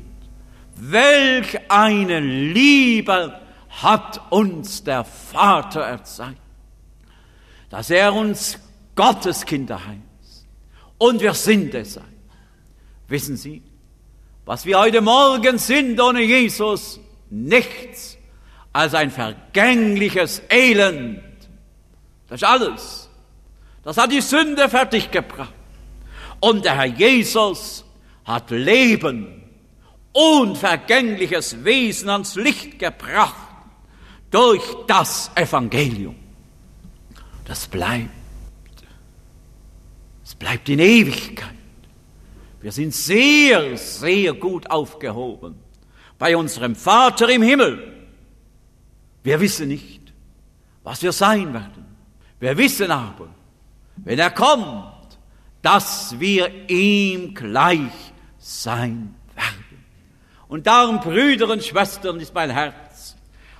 welch 0.77 1.59
eine 1.71 2.21
Liebe 2.21 3.41
hat 3.71 4.21
uns 4.31 4.85
der 4.85 5.05
Vater 5.05 5.81
erzeigt, 5.81 6.41
dass 7.71 7.91
er 7.91 8.13
uns 8.15 8.59
Gottes 8.95 9.45
Kinder 9.45 9.79
heißt. 9.79 10.47
Und 10.99 11.21
wir 11.21 11.35
sind 11.35 11.75
es. 11.75 11.99
Wissen 13.09 13.37
Sie, 13.37 13.63
was 14.45 14.65
wir 14.65 14.79
heute 14.79 15.01
Morgen 15.01 15.59
sind 15.59 16.01
ohne 16.01 16.23
Jesus? 16.23 17.01
Nichts 17.31 18.17
als 18.73 18.95
ein 18.95 19.11
vergängliches 19.11 20.43
Elend. 20.51 21.23
Das 22.29 22.43
ist 22.43 22.49
alles. 22.49 23.06
Das 23.87 23.99
hat 23.99 24.11
die 24.11 24.21
Sünde 24.21 24.69
fertiggebracht. 24.69 25.55
Und 26.41 26.65
der 26.65 26.75
Herr 26.75 26.87
Jesus 26.87 27.85
hat 28.25 28.51
Leben, 28.51 29.45
unvergängliches 30.13 31.65
Wesen 31.65 32.11
ans 32.11 32.35
Licht 32.35 32.81
gebracht 32.81 33.37
durch 34.33 34.65
das 34.89 35.31
Evangelium. 35.37 36.17
Das 37.45 37.69
bleibt. 37.69 38.11
Es 40.25 40.35
bleibt 40.35 40.69
in 40.69 40.81
Ewigkeit. 40.81 41.55
Wir 42.61 42.73
sind 42.73 42.93
sehr, 42.93 43.77
sehr 43.77 44.33
gut 44.33 44.69
aufgehoben 44.69 45.55
bei 46.19 46.37
unserem 46.37 46.75
Vater 46.75 47.29
im 47.29 47.43
Himmel. 47.43 48.09
Wir 49.23 49.39
wissen 49.39 49.69
nicht, 49.69 50.13
was 50.83 51.01
wir 51.05 51.13
sein 51.13 51.55
werden. 51.55 51.87
Wir 52.41 52.59
wissen 52.59 52.91
aber, 52.91 53.29
wenn 53.97 54.19
er 54.19 54.31
kommt, 54.31 54.93
dass 55.63 56.19
wir 56.21 56.69
ihm 56.71 57.35
gleich 57.35 57.93
sein 58.39 59.15
werden. 59.35 59.85
Und 60.49 60.67
darum, 60.67 61.01
Brüder 61.01 61.49
und 61.51 61.65
Schwestern, 61.65 62.21
ist 62.21 62.35
mein 62.35 62.51
Herz 62.51 63.17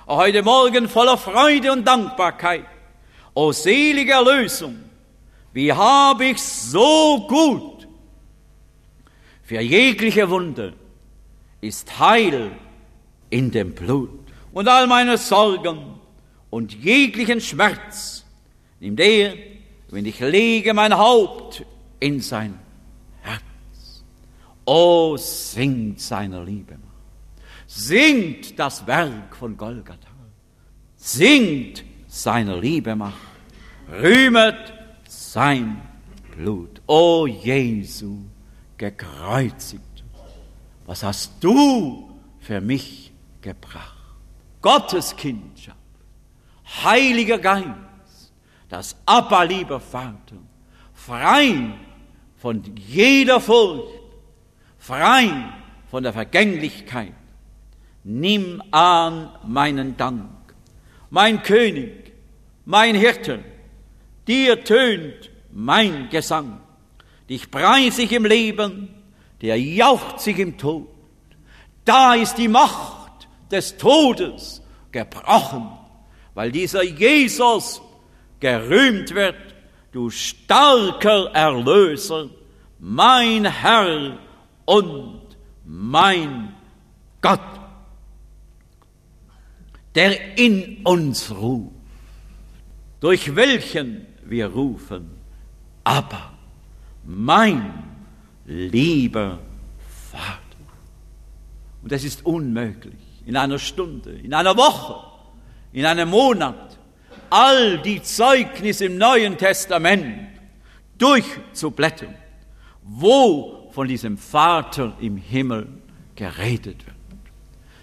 heute 0.07 0.41
Morgen 0.41 0.87
voller 0.87 1.17
Freude 1.17 1.71
und 1.71 1.85
Dankbarkeit. 1.85 2.65
O 3.33 3.51
selige 3.51 4.13
Erlösung, 4.13 4.77
wie 5.53 5.71
habe 5.71 6.25
ich 6.25 6.41
so 6.41 7.27
gut 7.27 7.87
für 9.43 9.61
jegliche 9.61 10.29
Wunde 10.29 10.73
ist 11.61 11.99
Heil 11.99 12.51
in 13.29 13.51
dem 13.51 13.73
Blut. 13.73 14.19
Und 14.53 14.67
all 14.67 14.87
meine 14.87 15.17
Sorgen 15.17 15.99
und 16.49 16.73
jeglichen 16.73 17.41
Schmerz 17.41 18.25
nimmt 18.79 18.99
er, 18.99 19.35
wenn 19.89 20.05
ich 20.05 20.19
lege 20.19 20.73
mein 20.73 20.97
Haupt 20.97 21.65
in 21.99 22.19
sein 22.21 22.59
Herz. 23.21 24.03
O 24.65 25.15
singt 25.17 26.01
seiner 26.01 26.43
Liebe. 26.43 26.77
Singt 27.67 28.57
das 28.59 28.85
Werk 28.87 29.35
von 29.35 29.55
Golgatha. 29.55 30.07
Singt 30.95 31.83
seiner 32.07 32.57
Liebe 32.57 32.95
Macht. 32.95 33.15
Rühmet 33.89 34.73
sein 35.07 35.81
Blut. 36.35 36.81
O 36.87 37.25
Jesu, 37.25 38.19
gekreuzigt. 38.77 39.83
Was 40.85 41.03
hast 41.03 41.33
du 41.41 42.09
für 42.39 42.61
mich 42.61 43.11
gebracht? 43.41 43.97
Gottes 44.61 45.15
Kindschaft, 45.15 45.77
Heiliger 46.83 47.37
Geist, 47.37 47.67
das 48.69 48.95
Abba, 49.05 49.43
lieber 49.43 49.79
Vater, 49.79 50.37
frei 50.93 51.73
von 52.37 52.63
jeder 52.75 53.39
Furcht, 53.39 53.93
frei 54.77 55.31
von 55.89 56.03
der 56.03 56.13
Vergänglichkeit. 56.13 57.13
Nimm 58.03 58.61
an 58.71 59.29
meinen 59.45 59.97
Dank, 59.97 60.29
mein 61.09 61.43
König, 61.43 62.13
mein 62.65 62.95
Hirte, 62.95 63.43
dir 64.27 64.63
tönt 64.63 65.29
mein 65.51 66.09
Gesang, 66.09 66.61
dich 67.29 67.51
preis 67.51 67.97
ich 67.97 68.11
im 68.11 68.25
Leben, 68.25 68.89
der 69.41 69.59
jaucht 69.59 70.19
sich 70.19 70.39
im 70.39 70.57
Tod. 70.57 70.87
Da 71.85 72.15
ist 72.15 72.35
die 72.35 72.47
Macht 72.47 73.27
des 73.51 73.77
Todes 73.77 74.61
gebrochen, 74.91 75.69
weil 76.33 76.51
dieser 76.51 76.83
Jesus 76.83 77.81
gerühmt 78.39 79.13
wird, 79.13 79.35
du 79.91 80.09
starker 80.09 81.31
Erlöser, 81.33 82.29
mein 82.79 83.45
Herr 83.45 84.17
und 84.65 85.21
mein 85.65 86.53
Gott. 87.21 87.57
der 89.97 90.37
in 90.37 90.81
uns 90.83 91.31
ruft, 91.31 91.71
durch 92.99 93.35
welchen 93.35 94.05
wir 94.23 94.45
rufen, 94.45 95.09
aber 95.83 96.33
mein 97.03 97.73
lieber 98.45 99.39
Vater. 100.11 100.67
Und 101.81 101.91
das 101.91 102.03
ist 102.03 102.23
unmöglich, 102.27 103.23
in 103.25 103.35
einer 103.35 103.57
Stunde, 103.57 104.11
in 104.11 104.35
einer 104.35 104.55
Woche, 104.55 105.03
in 105.73 105.83
einem 105.83 106.09
Monat, 106.09 106.76
all 107.29 107.77
die 107.79 108.01
Zeugnisse 108.01 108.85
im 108.85 108.97
Neuen 108.97 109.37
Testament 109.37 110.29
durchzublättern, 110.97 112.15
wo 112.83 113.69
von 113.71 113.87
diesem 113.87 114.17
Vater 114.17 114.95
im 114.99 115.17
Himmel 115.17 115.67
geredet 116.15 116.85
wird. 116.85 116.95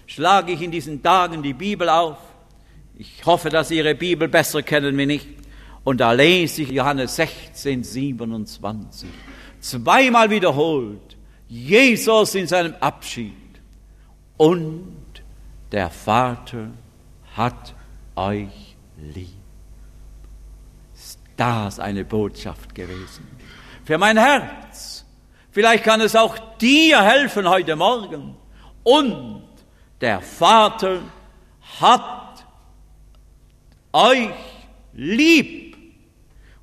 Schlage 0.07 0.51
ich 0.51 0.61
in 0.61 0.71
diesen 0.71 1.01
Tagen 1.01 1.41
die 1.41 1.53
Bibel 1.53 1.89
auf. 1.89 2.17
Ich 2.97 3.25
hoffe, 3.25 3.49
dass 3.49 3.69
Sie 3.69 3.77
Ihre 3.77 3.95
Bibel 3.95 4.27
besser 4.27 4.61
kennen 4.61 4.97
wie 4.97 5.13
ich. 5.13 5.27
Und 5.83 5.99
da 5.99 6.11
lese 6.11 6.63
ich 6.63 6.69
Johannes 6.69 7.15
16, 7.15 7.83
27. 7.83 9.09
Zweimal 9.59 10.29
wiederholt. 10.29 11.15
Jesus 11.47 12.35
in 12.35 12.47
seinem 12.47 12.75
Abschied. 12.79 13.33
Und 14.37 15.23
der 15.71 15.89
Vater 15.89 16.71
hat 17.35 17.75
euch 18.15 18.64
lieb. 18.97 19.29
Ist 20.93 21.19
das 21.35 21.79
eine 21.79 22.05
Botschaft 22.05 22.73
gewesen? 22.73 23.27
Für 23.83 23.97
mein 23.97 24.17
Herz. 24.17 25.05
Vielleicht 25.51 25.83
kann 25.83 26.01
es 26.01 26.15
auch 26.15 26.37
dir 26.57 27.01
helfen 27.01 27.47
heute 27.47 27.75
Morgen. 27.75 28.35
Und 28.83 29.43
der 30.01 30.21
Vater 30.21 31.01
hat 31.79 32.45
euch 33.93 34.29
lieb. 34.93 35.77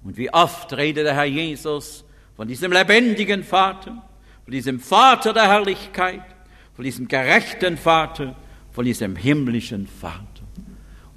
Und 0.05 0.17
wie 0.17 0.33
oft 0.33 0.73
redet 0.75 1.07
der 1.07 1.15
Herr 1.15 1.25
Jesus 1.25 2.05
von 2.37 2.49
diesem 2.49 2.73
lebendigen 2.73 3.45
Vater, 3.45 4.03
von 4.45 4.53
diesem 4.53 4.81
Vater 4.81 5.33
der 5.33 5.49
Herrlichkeit, 5.49 6.25
von 6.75 6.85
diesem 6.85 7.07
gerechten 7.07 7.77
Vater, 7.77 8.35
von 8.73 8.85
diesem 8.85 9.17
himmlischen 9.17 9.87
Vater. 9.87 10.32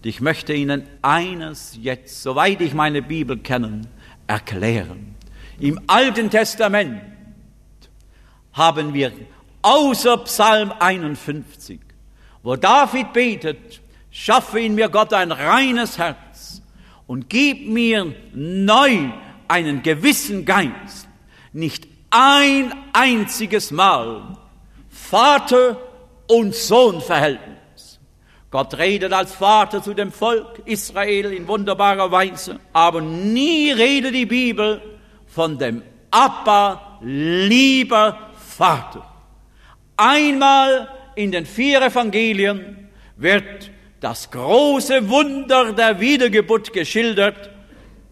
Ich 0.05 0.21
möchte 0.21 0.53
Ihnen 0.53 0.83
eines 1.01 1.79
jetzt, 1.81 2.21
soweit 2.21 2.61
ich 2.61 2.75
meine 2.75 3.01
Bibel 3.01 3.39
kenne, 3.39 3.81
erklären. 4.27 5.15
Im 5.59 5.81
Alten 5.87 6.29
Testament 6.29 7.01
haben 8.53 8.93
wir 8.93 9.11
außer 9.63 10.17
Psalm 10.17 10.71
51, 10.77 11.79
wo 12.43 12.55
David 12.55 13.13
betet, 13.13 13.81
schaffe 14.11 14.59
in 14.59 14.75
mir 14.75 14.89
Gott 14.89 15.11
ein 15.11 15.31
reines 15.31 15.97
Herz 15.97 16.61
und 17.07 17.27
gib 17.27 17.67
mir 17.67 18.13
neu 18.31 19.09
einen 19.47 19.81
gewissen 19.81 20.45
Geist, 20.45 21.07
nicht 21.51 21.87
ein 22.11 22.75
einziges 22.93 23.71
Mal 23.71 24.37
Vater 24.87 25.81
und 26.27 26.53
Sohn 26.53 27.01
Verhältnis. 27.01 27.55
Gott 28.55 28.77
redet 28.77 29.11
als 29.11 29.33
Vater 29.33 29.83
zu 29.83 29.93
dem 29.93 30.13
Volk 30.13 30.61
Israel 30.63 31.33
in 31.33 31.45
wunderbarer 31.45 32.09
Weise, 32.09 32.57
aber 32.71 33.01
nie 33.01 33.69
redet 33.69 34.15
die 34.15 34.25
Bibel 34.25 34.81
von 35.27 35.57
dem 35.57 35.83
Abba, 36.09 36.99
lieber 37.01 38.17
Vater. 38.39 39.05
Einmal 39.97 40.87
in 41.15 41.33
den 41.33 41.45
vier 41.45 41.81
Evangelien 41.81 42.87
wird 43.17 43.71
das 43.99 44.31
große 44.31 45.09
Wunder 45.09 45.73
der 45.73 45.99
Wiedergeburt 45.99 46.71
geschildert. 46.71 47.49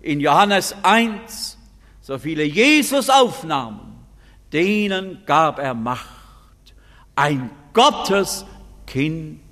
In 0.02 0.20
Johannes 0.20 0.76
1, 0.84 1.58
so 2.02 2.20
viele 2.20 2.44
Jesus 2.44 3.10
aufnahmen, 3.10 4.06
denen 4.52 5.24
gab 5.26 5.58
er 5.58 5.74
Macht, 5.74 6.74
ein 7.16 7.50
Gotteskind 7.72 9.43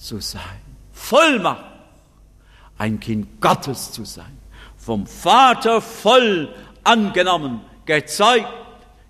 zu 0.00 0.20
sein. 0.20 0.42
Vollmacht, 0.92 1.64
ein 2.78 2.98
Kind 2.98 3.40
Gottes 3.40 3.92
zu 3.92 4.04
sein. 4.04 4.38
Vom 4.76 5.06
Vater 5.06 5.80
voll 5.80 6.52
angenommen, 6.82 7.60
gezeugt, 7.84 8.48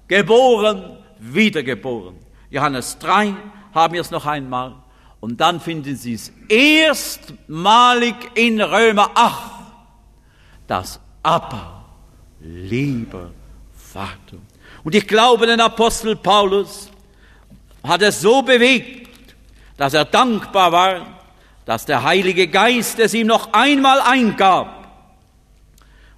geboren, 0.08 0.98
wiedergeboren. 1.20 2.16
Johannes 2.50 2.98
3, 2.98 3.34
haben 3.72 3.94
wir 3.94 4.00
es 4.00 4.10
noch 4.10 4.26
einmal. 4.26 4.74
Und 5.20 5.40
dann 5.40 5.60
finden 5.60 5.96
Sie 5.96 6.14
es 6.14 6.32
erstmalig 6.48 8.14
in 8.34 8.60
Römer 8.60 9.10
8. 9.14 9.50
Das 10.66 10.98
Abba, 11.22 11.84
lieber 12.40 13.30
Vater. 13.74 14.38
Und 14.82 14.94
ich 14.94 15.06
glaube, 15.06 15.46
den 15.46 15.60
Apostel 15.60 16.16
Paulus 16.16 16.90
hat 17.82 18.02
es 18.02 18.20
so 18.20 18.42
bewegt, 18.42 19.09
dass 19.80 19.94
er 19.94 20.04
dankbar 20.04 20.72
war, 20.72 21.06
dass 21.64 21.86
der 21.86 22.02
Heilige 22.02 22.48
Geist 22.48 23.00
es 23.00 23.14
ihm 23.14 23.26
noch 23.26 23.54
einmal 23.54 24.00
eingab. 24.00 24.86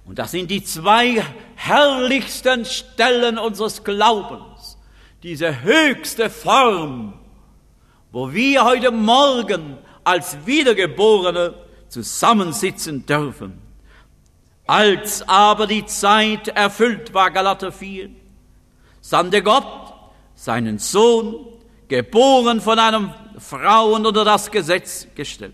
Und 0.05 0.19
das 0.19 0.31
sind 0.31 0.51
die 0.51 0.63
zwei 0.63 1.23
herrlichsten 1.55 2.65
Stellen 2.65 3.37
unseres 3.37 3.83
Glaubens, 3.83 4.77
diese 5.23 5.61
höchste 5.63 6.29
Form 6.29 7.13
wo 8.13 8.31
wir 8.31 8.63
heute 8.63 8.91
Morgen 8.91 9.79
als 10.03 10.45
Wiedergeborene 10.45 11.55
zusammensitzen 11.89 13.07
dürfen. 13.07 13.59
Als 14.67 15.27
aber 15.27 15.65
die 15.65 15.83
Zeit 15.87 16.47
erfüllt 16.49 17.11
war, 17.15 17.31
Galater 17.31 17.71
4, 17.71 18.11
sandte 19.01 19.41
Gott 19.41 19.95
seinen 20.35 20.77
Sohn, 20.77 21.47
geboren 21.87 22.61
von 22.61 22.77
einem 22.77 23.11
Frauen 23.39 24.05
unter 24.05 24.25
das 24.25 24.49
Gesetz 24.51 25.07
gestellt, 25.15 25.53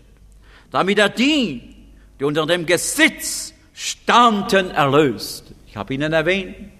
damit 0.70 0.98
er 0.98 1.08
die, 1.08 1.76
die 2.18 2.24
unter 2.24 2.46
dem 2.46 2.66
Gesetz 2.66 3.54
standen, 3.74 4.70
erlöst. 4.70 5.52
Ich 5.66 5.76
habe 5.76 5.94
Ihnen 5.94 6.12
erwähnt, 6.12 6.72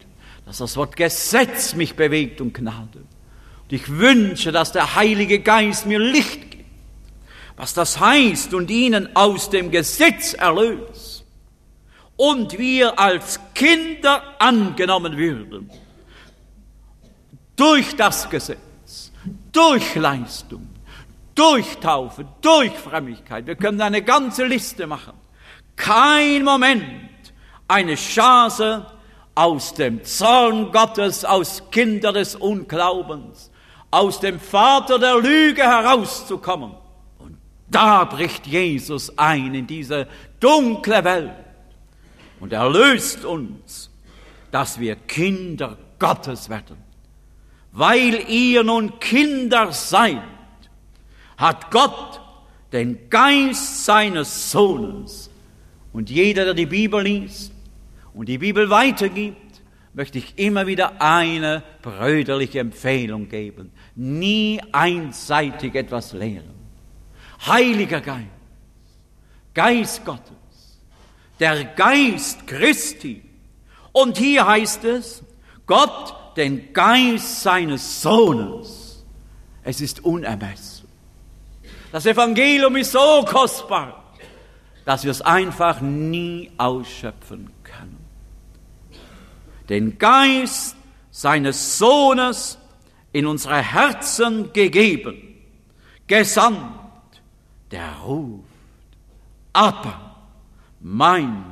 dass 0.46 0.58
das 0.58 0.76
Wort 0.76 0.96
Gesetz 0.96 1.74
mich 1.74 1.94
bewegt 1.94 2.40
und 2.40 2.52
Gnade. 2.52 2.98
Und 2.98 3.72
ich 3.72 3.88
wünsche, 3.88 4.50
dass 4.50 4.72
der 4.72 4.96
Heilige 4.96 5.40
Geist 5.40 5.86
mir 5.86 5.98
Licht 5.98 6.50
gibt, 6.50 6.64
was 7.56 7.74
das 7.74 8.00
heißt 8.00 8.54
und 8.54 8.70
ihnen 8.70 9.14
aus 9.14 9.50
dem 9.50 9.70
Gesetz 9.70 10.32
erlöst. 10.32 11.24
Und 12.16 12.58
wir 12.58 12.98
als 12.98 13.38
Kinder 13.54 14.22
angenommen 14.38 15.16
würden. 15.16 15.70
Durch 17.54 17.94
das 17.94 18.28
Gesetz, 18.28 19.12
durch 19.52 19.94
Leistung, 19.94 20.69
durch 21.40 21.78
Taufe, 21.78 22.26
durch 22.42 22.72
Frömmigkeit. 22.72 23.46
Wir 23.46 23.56
können 23.56 23.80
eine 23.80 24.02
ganze 24.02 24.44
Liste 24.44 24.86
machen. 24.86 25.14
Kein 25.74 26.44
Moment 26.44 26.84
eine 27.66 27.94
Chance 27.94 28.84
aus 29.34 29.72
dem 29.72 30.04
Zorn 30.04 30.70
Gottes, 30.70 31.24
aus 31.24 31.62
Kinder 31.70 32.12
des 32.12 32.34
Unglaubens 32.36 33.50
aus 33.90 34.20
dem 34.20 34.38
Vater 34.38 34.98
der 34.98 35.18
Lüge 35.18 35.62
herauszukommen. 35.62 36.72
Und 37.18 37.38
da 37.68 38.04
bricht 38.04 38.46
Jesus 38.46 39.16
ein 39.18 39.54
in 39.54 39.66
diese 39.66 40.06
dunkle 40.38 41.04
Welt 41.04 41.32
und 42.38 42.52
erlöst 42.52 43.24
uns, 43.24 43.90
dass 44.50 44.78
wir 44.78 44.96
Kinder 44.96 45.76
Gottes 45.98 46.48
werden. 46.48 46.76
Weil 47.72 48.28
ihr 48.28 48.64
nun 48.64 48.98
Kinder 48.98 49.72
seid, 49.72 50.22
hat 51.40 51.70
Gott 51.70 52.20
den 52.72 53.08
Geist 53.08 53.84
seines 53.86 54.52
Sohnes. 54.52 55.30
Und 55.92 56.10
jeder, 56.10 56.44
der 56.44 56.54
die 56.54 56.66
Bibel 56.66 57.02
liest 57.02 57.52
und 58.14 58.28
die 58.28 58.38
Bibel 58.38 58.68
weitergibt, 58.68 59.62
möchte 59.94 60.18
ich 60.18 60.38
immer 60.38 60.66
wieder 60.66 61.00
eine 61.00 61.64
brüderliche 61.82 62.60
Empfehlung 62.60 63.28
geben. 63.28 63.72
Nie 63.96 64.60
einseitig 64.70 65.74
etwas 65.74 66.12
lehren. 66.12 66.54
Heiliger 67.46 68.00
Geist, 68.00 68.28
Geist 69.54 70.04
Gottes, 70.04 70.78
der 71.40 71.64
Geist 71.64 72.46
Christi. 72.46 73.22
Und 73.92 74.18
hier 74.18 74.46
heißt 74.46 74.84
es, 74.84 75.24
Gott 75.66 76.36
den 76.36 76.72
Geist 76.72 77.42
seines 77.42 78.02
Sohnes. 78.02 79.04
Es 79.64 79.80
ist 79.80 80.04
unermesslich. 80.04 80.69
Das 81.92 82.06
Evangelium 82.06 82.76
ist 82.76 82.92
so 82.92 83.24
kostbar, 83.26 84.14
dass 84.84 85.04
wir 85.04 85.10
es 85.10 85.22
einfach 85.22 85.80
nie 85.80 86.50
ausschöpfen 86.56 87.50
können 87.62 88.00
den 89.70 89.98
Geist 89.98 90.76
seines 91.12 91.78
Sohnes 91.78 92.58
in 93.12 93.24
unsere 93.26 93.62
Herzen 93.62 94.52
gegeben, 94.52 95.36
gesandt, 96.06 96.58
der 97.70 97.92
ruft, 98.04 98.44
aber 99.52 100.16
mein 100.80 101.44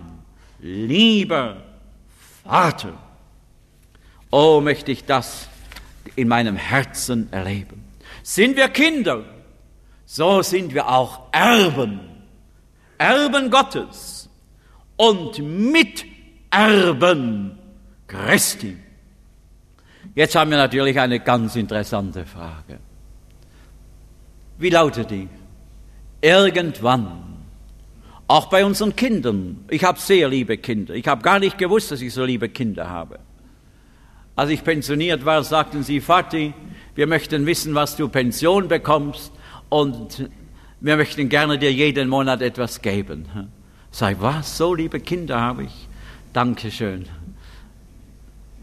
lieber 0.58 1.62
Vater. 2.44 2.92
Oh, 4.30 4.60
möchte 4.60 4.92
ich 4.92 5.04
das 5.04 5.48
in 6.16 6.28
meinem 6.28 6.56
Herzen 6.56 7.32
erleben. 7.32 7.84
Sind 8.22 8.56
wir 8.56 8.68
Kinder, 8.68 9.24
so 10.10 10.40
sind 10.40 10.72
wir 10.72 10.88
auch 10.88 11.24
Erben, 11.32 12.00
Erben 12.96 13.50
Gottes 13.50 14.30
und 14.96 15.38
Miterben 15.38 17.58
Christi. 18.06 18.78
Jetzt 20.14 20.34
haben 20.34 20.50
wir 20.50 20.56
natürlich 20.56 20.98
eine 20.98 21.20
ganz 21.20 21.56
interessante 21.56 22.24
Frage. 22.24 22.78
Wie 24.56 24.70
lautet 24.70 25.10
die? 25.10 25.28
Irgendwann, 26.22 27.44
auch 28.28 28.46
bei 28.46 28.64
unseren 28.64 28.96
Kindern, 28.96 29.66
ich 29.68 29.84
habe 29.84 30.00
sehr 30.00 30.30
liebe 30.30 30.56
Kinder, 30.56 30.94
ich 30.94 31.06
habe 31.06 31.20
gar 31.20 31.38
nicht 31.38 31.58
gewusst, 31.58 31.90
dass 31.90 32.00
ich 32.00 32.14
so 32.14 32.24
liebe 32.24 32.48
Kinder 32.48 32.88
habe. 32.88 33.18
Als 34.36 34.48
ich 34.48 34.64
pensioniert 34.64 35.26
war, 35.26 35.44
sagten 35.44 35.82
sie, 35.82 36.00
Vati, 36.00 36.54
wir 36.94 37.06
möchten 37.06 37.44
wissen, 37.44 37.74
was 37.74 37.94
du 37.94 38.08
Pension 38.08 38.68
bekommst 38.68 39.32
und 39.68 40.28
wir 40.80 40.96
möchten 40.96 41.28
gerne 41.28 41.58
dir 41.58 41.72
jeden 41.72 42.08
Monat 42.08 42.42
etwas 42.42 42.80
geben. 42.80 43.26
Sei 43.90 44.16
was, 44.18 44.56
so 44.56 44.74
liebe 44.74 45.00
Kinder 45.00 45.40
habe 45.40 45.64
ich. 45.64 45.88
Dankeschön. 46.32 47.06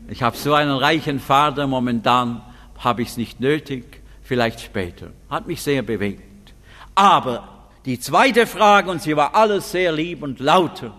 Ich 0.07 0.21
habe 0.21 0.37
so 0.37 0.53
einen 0.53 0.77
reichen 0.77 1.19
Vater, 1.19 1.67
momentan 1.67 2.41
habe 2.77 3.01
ich 3.01 3.09
es 3.09 3.17
nicht 3.17 3.39
nötig, 3.39 4.01
vielleicht 4.21 4.61
später. 4.61 5.07
Hat 5.29 5.47
mich 5.47 5.61
sehr 5.61 5.81
bewegt. 5.81 6.53
Aber 6.93 7.67
die 7.85 7.99
zweite 7.99 8.47
Frage, 8.47 8.89
und 8.91 9.01
sie 9.01 9.15
war 9.15 9.35
alles 9.35 9.71
sehr 9.71 9.91
lieb 9.91 10.23
und 10.23 10.39
lauter, 10.39 10.93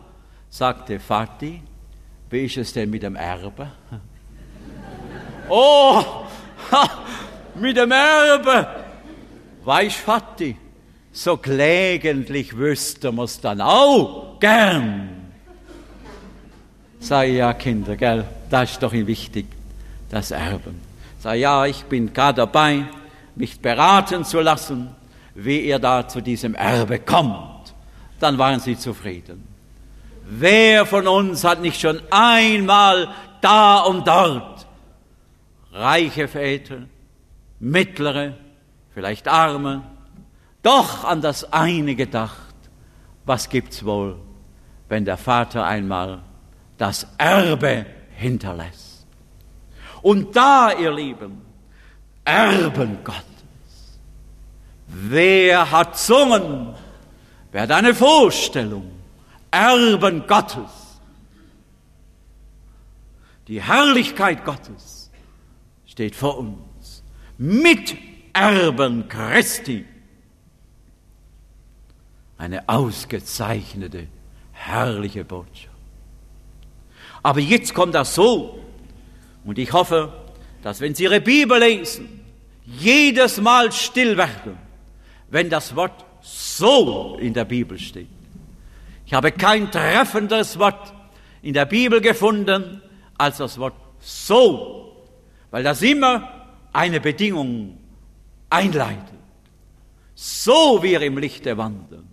sagte 0.50 1.00
Vati, 1.00 1.62
wie 2.30 2.44
ist 2.44 2.56
es 2.56 2.72
denn 2.72 2.90
mit 2.90 3.02
dem 3.02 3.16
Erbe? 3.16 3.70
oh, 5.48 6.02
mit 7.54 7.76
dem 7.76 7.92
Erbe, 7.92 8.66
weißt 9.66 10.06
Vati, 10.06 10.56
so 11.12 11.36
klägentlich 11.36 12.56
wüsste 12.56 13.10
man's 13.10 13.40
dann 13.40 13.60
auch 13.60 14.38
gern. 14.38 15.32
Sag 17.00 17.28
ja, 17.28 17.52
Kinder, 17.52 17.96
gell, 17.96 18.24
das 18.48 18.72
ist 18.72 18.82
doch 18.82 18.92
wichtig, 18.92 19.46
das 20.10 20.30
Erben. 20.30 20.80
Sag 21.18 21.36
ja, 21.36 21.66
ich 21.66 21.84
bin 21.84 22.12
gerade 22.12 22.36
dabei, 22.36 22.84
mich 23.34 23.60
beraten 23.60 24.24
zu 24.24 24.40
lassen, 24.40 24.88
wie 25.34 25.60
ihr 25.60 25.78
da 25.78 26.06
zu 26.08 26.20
diesem 26.20 26.54
Erbe 26.54 26.98
kommt. 26.98 27.74
Dann 28.20 28.38
waren 28.38 28.60
sie 28.60 28.78
zufrieden. 28.78 29.46
Wer 30.28 30.86
von 30.86 31.06
uns 31.06 31.44
hat 31.44 31.60
nicht 31.60 31.80
schon 31.80 32.00
einmal 32.10 33.08
da 33.40 33.80
und 33.80 34.06
dort 34.06 34.66
reiche 35.72 36.26
Väter, 36.26 36.78
mittlere, 37.60 38.34
vielleicht 38.96 39.28
arme, 39.28 39.82
doch 40.62 41.04
an 41.04 41.20
das 41.20 41.52
eine 41.52 41.94
gedacht, 41.94 42.54
was 43.26 43.50
gibt's 43.50 43.84
wohl, 43.84 44.16
wenn 44.88 45.04
der 45.04 45.18
Vater 45.18 45.66
einmal 45.66 46.22
das 46.78 47.06
Erbe 47.18 47.84
hinterlässt. 48.16 49.06
Und 50.00 50.34
da, 50.34 50.72
ihr 50.72 50.90
Lieben, 50.90 51.42
Erben 52.24 53.04
Gottes. 53.04 53.98
Wer 54.86 55.70
hat 55.70 55.98
Zungen? 55.98 56.74
Wer 57.52 57.62
hat 57.62 57.72
eine 57.72 57.94
Vorstellung? 57.94 58.92
Erben 59.50 60.26
Gottes. 60.26 61.00
Die 63.46 63.60
Herrlichkeit 63.60 64.42
Gottes 64.46 65.10
steht 65.84 66.16
vor 66.16 66.38
uns. 66.38 67.02
Miterben 68.36 69.08
Christi 69.08 69.86
eine 72.36 72.68
ausgezeichnete, 72.68 74.08
herrliche 74.52 75.24
Botschaft. 75.24 75.70
Aber 77.22 77.40
jetzt 77.40 77.72
kommt 77.72 77.94
das 77.94 78.14
so. 78.14 78.62
Und 79.44 79.58
ich 79.58 79.72
hoffe, 79.72 80.12
dass 80.62 80.82
wenn 80.82 80.94
Sie 80.94 81.04
Ihre 81.04 81.22
Bibel 81.22 81.58
lesen, 81.58 82.20
jedes 82.66 83.40
Mal 83.40 83.72
still 83.72 84.18
werden, 84.18 84.58
wenn 85.30 85.48
das 85.48 85.74
Wort 85.74 86.04
so 86.20 87.16
in 87.18 87.32
der 87.32 87.46
Bibel 87.46 87.78
steht. 87.78 88.08
Ich 89.06 89.14
habe 89.14 89.32
kein 89.32 89.70
treffenderes 89.70 90.58
Wort 90.58 90.92
in 91.40 91.54
der 91.54 91.64
Bibel 91.64 92.02
gefunden 92.02 92.82
als 93.16 93.38
das 93.38 93.56
Wort 93.58 93.76
so, 94.00 95.06
weil 95.50 95.62
das 95.62 95.80
immer 95.80 96.48
eine 96.72 97.00
Bedingung 97.00 97.78
einleitet. 98.50 99.14
So 100.14 100.82
wir 100.82 101.00
im 101.02 101.18
Lichte 101.18 101.56
wandeln, 101.56 102.08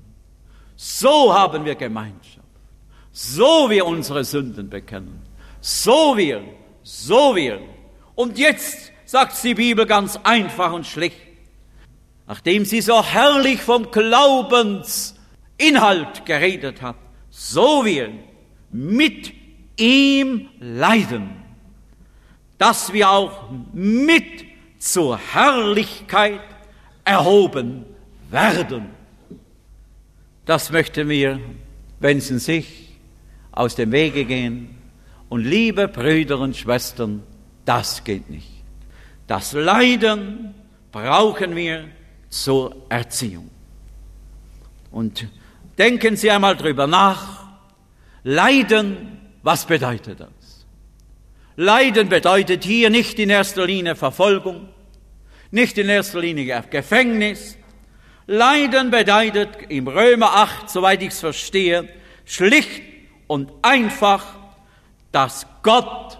so 0.75 1.34
haben 1.34 1.65
wir 1.65 1.75
Gemeinschaft. 1.75 2.39
So 3.11 3.69
wir 3.69 3.86
unsere 3.86 4.23
Sünden 4.23 4.69
bekennen. 4.69 5.21
So 5.61 6.17
wir, 6.17 6.43
so 6.81 7.36
wir. 7.36 7.61
Und 8.15 8.38
jetzt 8.38 8.91
sagt 9.05 9.41
die 9.43 9.53
Bibel 9.53 9.86
ganz 9.86 10.17
einfach 10.23 10.73
und 10.73 10.88
schlicht, 10.88 11.17
nachdem 12.27 12.65
sie 12.65 12.81
so 12.81 13.03
herrlich 13.03 13.61
vom 13.61 13.91
Glaubensinhalt 13.91 16.25
geredet 16.25 16.81
hat, 16.81 16.95
so 17.29 17.86
wir 17.86 18.11
mit 18.71 19.31
ihm 19.77 20.49
leiden, 20.59 21.29
dass 22.57 22.93
wir 22.93 23.09
auch 23.09 23.49
mit 23.73 24.52
zur 24.84 25.17
Herrlichkeit 25.17 26.41
erhoben 27.05 27.86
werden. 28.29 28.89
Das 30.45 30.71
möchten 30.71 31.07
wir, 31.07 31.39
wenn 32.01 32.19
Sie 32.19 32.38
sich 32.38 32.89
aus 33.53 33.75
dem 33.75 33.93
Wege 33.93 34.25
gehen. 34.25 34.75
Und 35.29 35.45
liebe 35.45 35.88
Brüder 35.88 36.38
und 36.38 36.57
Schwestern, 36.57 37.23
das 37.63 38.03
geht 38.03 38.29
nicht. 38.29 38.51
Das 39.25 39.53
Leiden 39.53 40.53
brauchen 40.91 41.55
wir 41.55 41.86
zur 42.29 42.75
Erziehung. 42.89 43.49
Und 44.91 45.27
denken 45.77 46.17
Sie 46.17 46.29
einmal 46.29 46.57
drüber 46.57 46.88
nach. 46.88 47.47
Leiden, 48.23 49.17
was 49.43 49.65
bedeutet 49.65 50.19
das? 50.19 50.65
Leiden 51.55 52.09
bedeutet 52.09 52.65
hier 52.65 52.89
nicht 52.89 53.17
in 53.17 53.29
erster 53.29 53.65
Linie 53.65 53.95
Verfolgung, 53.95 54.72
nicht 55.53 55.77
in 55.77 55.87
erster 55.87 56.19
Linie 56.19 56.63
Gefängnis, 56.69 57.57
Leiden 58.25 58.89
bedeutet 58.89 59.49
im 59.69 59.87
Römer 59.87 60.33
8, 60.35 60.69
soweit 60.69 61.01
ich 61.03 61.09
es 61.09 61.19
verstehe, 61.19 61.87
schlicht 62.25 62.81
und 63.27 63.51
einfach, 63.61 64.25
dass 65.11 65.45
Gott 65.61 66.17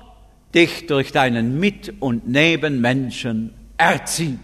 dich 0.54 0.86
durch 0.86 1.12
deinen 1.12 1.60
Mit- 1.60 1.94
und 2.00 2.28
Nebenmenschen 2.28 3.56
erzieht. 3.76 4.38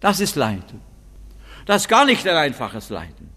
Das 0.00 0.20
ist 0.20 0.36
Leiden. 0.36 0.80
Das 1.66 1.82
ist 1.82 1.88
gar 1.88 2.06
nicht 2.06 2.26
ein 2.26 2.36
einfaches 2.36 2.88
Leiden. 2.88 3.28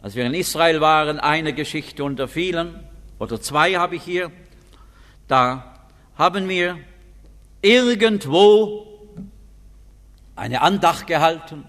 Als 0.00 0.14
wir 0.14 0.26
in 0.26 0.34
Israel 0.34 0.80
waren, 0.80 1.18
eine 1.18 1.52
Geschichte 1.54 2.04
unter 2.04 2.28
vielen, 2.28 2.84
oder 3.18 3.40
zwei 3.40 3.74
habe 3.74 3.96
ich 3.96 4.02
hier, 4.04 4.30
da 5.26 5.74
haben 6.16 6.48
wir 6.48 6.78
irgendwo 7.62 8.87
eine 10.38 10.62
Andacht 10.62 11.06
gehalten 11.06 11.64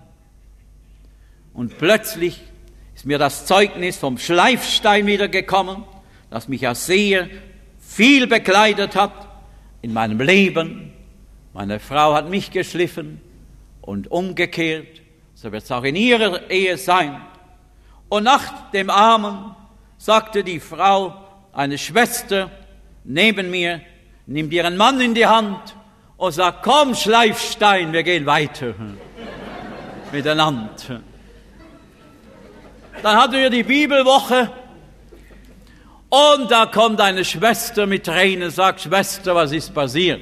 und 1.53 1.77
plötzlich 1.77 2.39
ist 2.95 3.05
mir 3.05 3.17
das 3.17 3.45
Zeugnis 3.45 3.97
vom 3.97 4.17
Schleifstein 4.17 5.05
wiedergekommen, 5.07 5.83
das 6.29 6.47
mich 6.47 6.61
ja 6.61 6.75
sehr 6.75 7.27
viel 7.79 8.27
bekleidet 8.27 8.95
hat 8.95 9.27
in 9.81 9.91
meinem 9.93 10.19
Leben. 10.19 10.93
Meine 11.53 11.79
Frau 11.79 12.13
hat 12.13 12.29
mich 12.29 12.51
geschliffen 12.51 13.19
und 13.81 14.11
umgekehrt. 14.11 15.01
So 15.33 15.51
wird 15.51 15.63
es 15.63 15.71
auch 15.71 15.83
in 15.83 15.95
ihrer 15.95 16.49
Ehe 16.51 16.77
sein. 16.77 17.19
Und 18.09 18.23
nach 18.23 18.71
dem 18.71 18.89
Armen 18.89 19.55
sagte 19.97 20.43
die 20.43 20.59
Frau, 20.59 21.13
eine 21.53 21.77
Schwester 21.77 22.51
neben 23.03 23.49
mir, 23.49 23.81
nimmt 24.27 24.53
ihren 24.53 24.77
Mann 24.77 25.01
in 25.01 25.15
die 25.15 25.25
Hand 25.25 25.75
und 26.19 26.33
sagt, 26.33 26.63
komm 26.63 26.93
Schleifstein, 26.93 27.93
wir 27.93 28.03
gehen 28.03 28.25
weiter 28.25 28.73
miteinander. 30.11 31.01
Dann 33.01 33.17
hatten 33.17 33.33
wir 33.33 33.49
die 33.49 33.63
Bibelwoche 33.63 34.51
und 36.09 36.51
da 36.51 36.65
kommt 36.65 36.99
eine 36.99 37.23
Schwester 37.23 37.87
mit 37.87 38.05
Tränen, 38.05 38.51
sagt, 38.51 38.81
Schwester, 38.81 39.33
was 39.33 39.53
ist 39.53 39.73
passiert? 39.73 40.19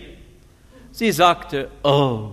Sie 0.91 1.12
sagte, 1.12 1.72
oh, 1.84 2.30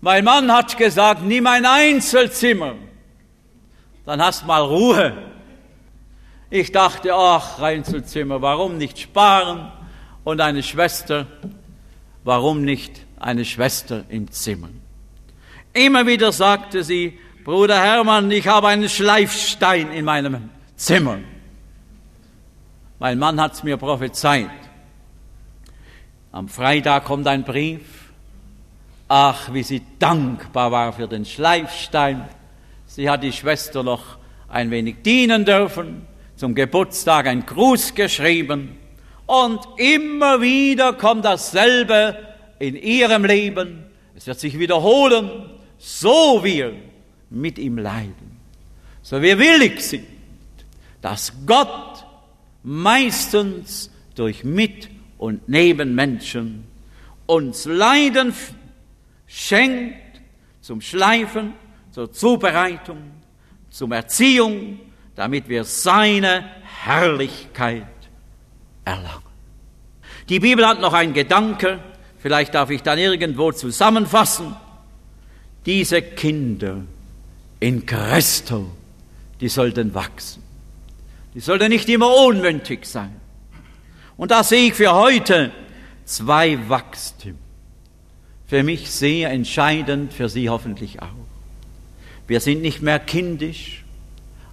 mein 0.00 0.24
Mann 0.24 0.52
hat 0.52 0.76
gesagt, 0.76 1.22
nimm 1.22 1.46
ein 1.48 1.66
Einzelzimmer. 1.66 2.74
dann 4.06 4.22
hast 4.22 4.46
mal 4.46 4.62
Ruhe. 4.62 5.12
Ich 6.50 6.70
dachte, 6.70 7.14
ach, 7.14 7.60
Einzelzimmer, 7.60 8.40
warum 8.42 8.78
nicht 8.78 8.98
sparen? 9.00 9.72
Und 10.22 10.40
eine 10.40 10.62
Schwester, 10.62 11.26
warum 12.24 12.64
nicht 12.64 13.06
eine 13.18 13.44
Schwester 13.44 14.04
im 14.08 14.30
Zimmer? 14.30 14.68
Immer 15.72 16.06
wieder 16.06 16.32
sagte 16.32 16.84
sie, 16.84 17.18
Bruder 17.44 17.80
Hermann, 17.80 18.30
ich 18.30 18.46
habe 18.46 18.68
einen 18.68 18.88
Schleifstein 18.88 19.90
in 19.92 20.04
meinem 20.04 20.50
Zimmer. 20.76 21.18
Mein 22.98 23.18
Mann 23.18 23.40
hat 23.40 23.54
es 23.54 23.64
mir 23.64 23.76
prophezeit. 23.76 24.50
Am 26.30 26.48
Freitag 26.48 27.04
kommt 27.04 27.26
ein 27.26 27.42
Brief. 27.42 27.82
Ach, 29.08 29.52
wie 29.52 29.62
sie 29.62 29.82
dankbar 29.98 30.70
war 30.70 30.92
für 30.92 31.08
den 31.08 31.24
Schleifstein. 31.24 32.28
Sie 32.86 33.10
hat 33.10 33.22
die 33.22 33.32
Schwester 33.32 33.82
noch 33.82 34.18
ein 34.48 34.70
wenig 34.70 35.02
dienen 35.02 35.44
dürfen, 35.44 36.06
zum 36.36 36.54
Geburtstag 36.54 37.26
ein 37.26 37.44
Gruß 37.44 37.94
geschrieben. 37.94 38.78
Und 39.32 39.66
immer 39.78 40.42
wieder 40.42 40.92
kommt 40.92 41.24
dasselbe 41.24 42.18
in 42.58 42.76
ihrem 42.76 43.24
Leben. 43.24 43.84
Es 44.14 44.26
wird 44.26 44.38
sich 44.38 44.58
wiederholen, 44.58 45.48
so 45.78 46.44
wir 46.44 46.74
mit 47.30 47.58
ihm 47.58 47.78
leiden. 47.78 48.36
So 49.00 49.22
wir 49.22 49.38
willig 49.38 49.80
sind, 49.80 50.06
dass 51.00 51.32
Gott 51.46 52.04
meistens 52.62 53.90
durch 54.16 54.44
Mit- 54.44 54.90
und 55.16 55.48
Nebenmenschen 55.48 56.64
uns 57.24 57.64
Leiden 57.64 58.34
schenkt 59.26 60.20
zum 60.60 60.82
Schleifen, 60.82 61.54
zur 61.90 62.12
Zubereitung, 62.12 62.98
zum 63.70 63.92
Erziehung, 63.92 64.78
damit 65.14 65.48
wir 65.48 65.64
seine 65.64 66.44
Herrlichkeit 66.84 67.86
erlangen. 68.84 69.21
Die 70.28 70.40
Bibel 70.40 70.66
hat 70.66 70.80
noch 70.80 70.92
einen 70.92 71.14
Gedanke, 71.14 71.80
vielleicht 72.18 72.54
darf 72.54 72.70
ich 72.70 72.82
dann 72.82 72.98
irgendwo 72.98 73.52
zusammenfassen. 73.52 74.54
Diese 75.66 76.02
Kinder 76.02 76.78
in 77.60 77.86
Christo, 77.86 78.70
die 79.40 79.48
sollten 79.48 79.94
wachsen. 79.94 80.42
Die 81.34 81.40
sollten 81.40 81.68
nicht 81.68 81.88
immer 81.88 82.14
unmündig 82.14 82.84
sein. 82.86 83.14
Und 84.16 84.30
da 84.30 84.44
sehe 84.44 84.68
ich 84.68 84.74
für 84.74 84.92
heute 84.92 85.52
zwei 86.04 86.68
Wachstum. 86.68 87.38
Für 88.46 88.62
mich 88.62 88.90
sehr 88.90 89.30
entscheidend, 89.30 90.12
für 90.12 90.28
Sie 90.28 90.48
hoffentlich 90.48 91.00
auch. 91.00 91.08
Wir 92.26 92.40
sind 92.40 92.62
nicht 92.62 92.82
mehr 92.82 92.98
kindisch, 92.98 93.84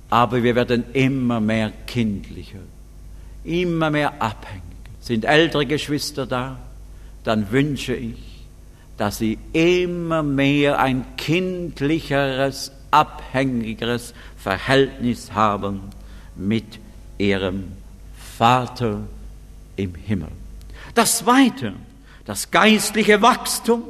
aber 0.10 0.42
wir 0.42 0.56
werden 0.56 0.86
immer 0.94 1.40
mehr 1.40 1.72
kindlicher, 1.86 2.60
immer 3.44 3.90
mehr 3.90 4.22
abhängig. 4.22 4.69
Sind 5.10 5.26
ältere 5.26 5.66
Geschwister 5.66 6.28
da? 6.28 6.60
Dann 7.24 7.50
wünsche 7.50 7.96
ich, 7.96 8.46
dass 8.96 9.18
sie 9.18 9.40
immer 9.54 10.22
mehr 10.22 10.78
ein 10.78 11.04
kindlicheres, 11.18 12.72
abhängigeres 12.92 14.14
Verhältnis 14.38 15.32
haben 15.32 15.82
mit 16.36 16.78
ihrem 17.18 17.72
Vater 18.38 19.00
im 19.78 19.96
Himmel. 19.96 20.30
Das 20.94 21.18
Zweite, 21.18 21.74
das 22.26 22.52
geistliche 22.52 23.20
Wachstum, 23.24 23.82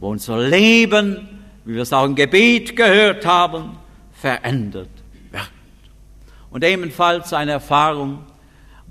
wo 0.00 0.08
unser 0.12 0.38
Leben, 0.48 1.28
wie 1.66 1.74
wir 1.74 1.82
es 1.82 1.92
auch 1.92 2.06
im 2.06 2.14
Gebet 2.14 2.74
gehört 2.74 3.26
haben, 3.26 3.76
verändert 4.14 4.88
wird. 5.30 5.50
Und 6.48 6.64
ebenfalls 6.64 7.34
eine 7.34 7.52
Erfahrung 7.52 8.20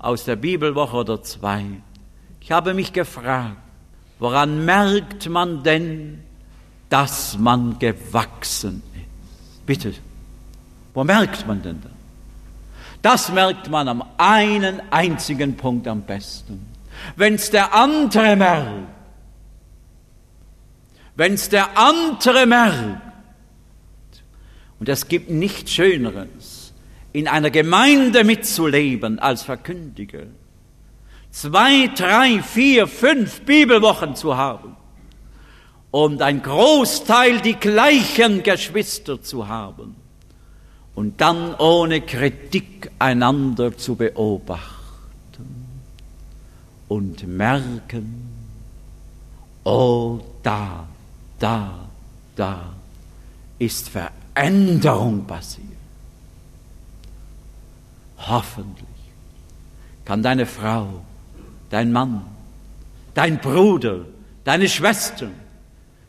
aus 0.02 0.24
der 0.24 0.36
Bibelwoche 0.36 0.96
oder 0.96 1.22
zwei. 1.22 1.64
Ich 2.40 2.52
habe 2.52 2.74
mich 2.74 2.92
gefragt, 2.92 3.56
woran 4.18 4.64
merkt 4.64 5.28
man 5.28 5.62
denn, 5.62 6.20
dass 6.90 7.38
man 7.38 7.78
gewachsen 7.78 8.82
ist? 8.94 9.64
Bitte, 9.64 9.94
wo 10.92 11.04
merkt 11.04 11.46
man 11.46 11.62
denn 11.62 11.80
das? 11.80 11.92
Das 13.00 13.32
merkt 13.32 13.70
man 13.70 13.88
am 13.88 14.04
einen 14.16 14.80
einzigen 14.92 15.56
Punkt 15.56 15.88
am 15.88 16.02
besten. 16.02 16.66
Wenn 17.16 17.34
es 17.34 17.50
der 17.50 17.74
andere 17.74 18.36
merkt, 18.36 18.88
wenn 21.16 21.34
es 21.34 21.48
der 21.48 21.76
andere 21.76 22.46
merkt, 22.46 23.00
und 24.78 24.88
es 24.88 25.06
gibt 25.06 25.30
nichts 25.30 25.72
Schöneres, 25.72 26.51
in 27.12 27.28
einer 27.28 27.50
Gemeinde 27.50 28.24
mitzuleben 28.24 29.18
als 29.18 29.42
Verkündiger, 29.42 30.24
zwei, 31.30 31.88
drei, 31.88 32.42
vier, 32.42 32.86
fünf 32.86 33.42
Bibelwochen 33.42 34.16
zu 34.16 34.36
haben 34.36 34.76
und 35.90 36.22
ein 36.22 36.42
Großteil 36.42 37.40
die 37.40 37.54
gleichen 37.54 38.42
Geschwister 38.42 39.22
zu 39.22 39.48
haben 39.48 39.94
und 40.94 41.20
dann 41.20 41.54
ohne 41.54 42.00
Kritik 42.00 42.90
einander 42.98 43.76
zu 43.76 43.96
beobachten 43.96 44.72
und 46.88 47.26
merken, 47.26 48.28
oh 49.64 50.20
da, 50.42 50.86
da, 51.38 51.88
da 52.36 52.72
ist 53.58 53.90
Veränderung 53.90 55.26
passiert. 55.26 55.71
Hoffentlich 58.26 58.86
kann 60.04 60.22
deine 60.22 60.46
Frau, 60.46 61.04
dein 61.70 61.92
Mann, 61.92 62.24
dein 63.14 63.38
Bruder, 63.38 64.00
deine 64.44 64.68
Schwester, 64.68 65.28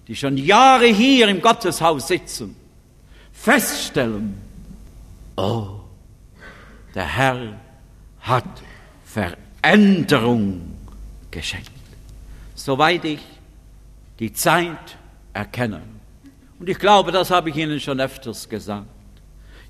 die 0.08 0.16
schon 0.16 0.38
Jahre 0.38 0.86
hier 0.86 1.28
im 1.28 1.42
Gotteshaus 1.42 2.08
sitzen, 2.08 2.56
feststellen, 3.32 4.42
Oh, 5.36 5.80
der 6.94 7.06
Herr 7.06 7.60
hat 8.22 8.62
Veränderung 9.04 10.76
geschenkt. 11.32 11.72
Soweit 12.54 13.04
ich 13.06 13.20
die 14.20 14.32
Zeit 14.32 14.98
erkenne. 15.34 15.82
Und 16.60 16.70
ich 16.70 16.78
glaube, 16.78 17.12
das 17.12 17.32
habe 17.32 17.50
ich 17.50 17.58
Ihnen 17.58 17.80
schon 17.80 18.00
öfters 18.00 18.48
gesagt. 18.48 18.88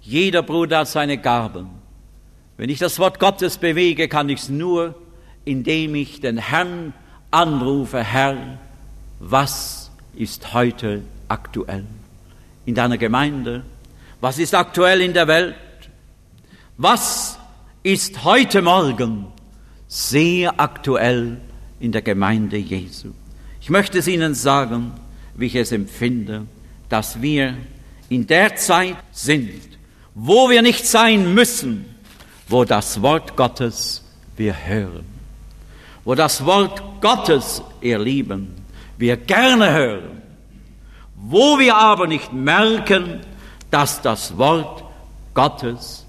Jeder 0.02 0.44
Bruder 0.44 0.80
hat 0.80 0.90
seine 0.90 1.18
Gaben. 1.18 1.70
Wenn 2.58 2.70
ich 2.70 2.80
das 2.80 3.00
Wort 3.00 3.20
Gottes 3.20 3.58
bewege, 3.58 4.08
kann 4.08 4.30
ich 4.30 4.42
es 4.42 4.50
nur, 4.50 4.96
indem 5.46 5.96
ich 5.96 6.22
den 6.22 6.38
Herrn 6.38 6.94
anrufe, 7.32 8.04
Herr, 8.04 8.60
was 9.20 9.92
ist 10.16 10.54
heute 10.54 11.02
aktuell 11.28 11.86
in 12.66 12.76
deiner 12.76 12.98
Gemeinde, 12.98 13.64
was 14.22 14.40
ist 14.40 14.56
aktuell 14.56 15.02
in 15.02 15.14
der 15.14 15.28
Welt? 15.28 15.56
Was 16.78 17.38
ist 17.84 18.24
heute 18.24 18.62
Morgen 18.62 19.28
sehr 19.88 20.60
aktuell 20.60 21.42
in 21.80 21.92
der 21.92 22.02
Gemeinde 22.02 22.58
Jesu? 22.58 23.10
Ich 23.60 23.70
möchte 23.70 23.98
es 23.98 24.08
Ihnen 24.08 24.34
sagen, 24.34 24.94
wie 25.36 25.48
ich 25.48 25.56
es 25.56 25.72
empfinde, 25.72 26.46
dass 26.88 27.22
wir 27.22 27.56
in 28.10 28.26
der 28.28 28.56
Zeit 28.56 28.96
sind, 29.12 29.62
wo 30.16 30.50
wir 30.50 30.62
nicht 30.62 30.86
sein 30.86 31.34
müssen, 31.34 31.93
wo 32.54 32.64
das 32.66 33.02
Wort 33.02 33.36
Gottes 33.36 34.04
wir 34.38 34.56
hören, 34.68 35.06
wo 36.04 36.14
das 36.14 36.46
Wort 36.46 36.84
Gottes, 37.02 37.64
ihr 37.82 37.98
Lieben, 37.98 38.54
wir 38.96 39.18
gerne 39.18 39.74
hören, 39.74 40.22
wo 41.16 41.58
wir 41.58 41.76
aber 41.76 42.06
nicht 42.06 42.32
merken, 42.32 43.22
dass 43.72 44.04
das 44.04 44.38
Wort 44.38 44.84
Gottes 45.34 46.06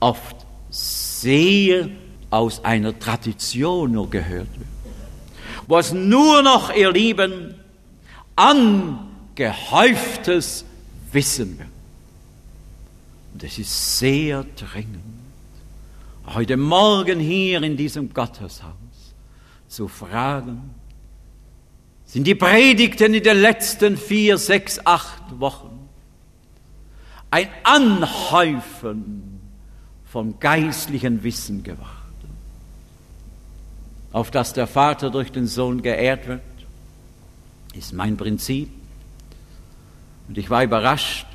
oft 0.00 0.36
sehr 0.70 1.90
aus 2.30 2.64
einer 2.64 2.98
Tradition 2.98 3.92
nur 3.92 4.08
gehört 4.08 4.48
wird. 4.58 4.70
Wo 5.66 5.76
es 5.76 5.92
nur 5.92 6.40
noch, 6.40 6.74
ihr 6.74 6.90
Lieben, 6.90 7.54
angehäuftes 8.34 10.64
Wissen 11.12 11.58
wird. 11.58 11.68
Und 13.34 13.44
es 13.44 13.58
ist 13.58 13.98
sehr 13.98 14.46
dringend, 14.56 15.01
heute 16.26 16.56
Morgen 16.56 17.20
hier 17.20 17.62
in 17.62 17.76
diesem 17.76 18.12
Gotteshaus 18.12 19.14
zu 19.68 19.88
fragen, 19.88 20.74
sind 22.04 22.26
die 22.26 22.34
Predigten 22.34 23.14
in 23.14 23.22
den 23.22 23.38
letzten 23.38 23.96
vier, 23.96 24.38
sechs, 24.38 24.84
acht 24.84 25.40
Wochen 25.40 25.82
ein 27.32 27.48
Anhäufen 27.64 29.40
von 30.04 30.38
geistlichen 30.38 31.22
Wissen 31.22 31.62
geworden, 31.62 31.88
auf 34.12 34.30
das 34.30 34.52
der 34.52 34.66
Vater 34.66 35.08
durch 35.08 35.32
den 35.32 35.46
Sohn 35.46 35.80
geehrt 35.80 36.28
wird, 36.28 36.42
ist 37.72 37.94
mein 37.94 38.18
Prinzip. 38.18 38.68
Und 40.28 40.36
ich 40.36 40.50
war 40.50 40.62
überrascht, 40.62 41.26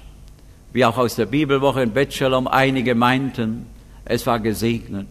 wie 0.72 0.86
auch 0.86 1.00
aus 1.00 1.16
der 1.16 1.26
Bibelwoche 1.26 1.82
in 1.82 1.94
Betschelom 1.94 2.48
einige 2.48 2.94
meinten, 2.94 3.66
es 4.10 4.26
war 4.26 4.40
gesegnet. 4.40 5.08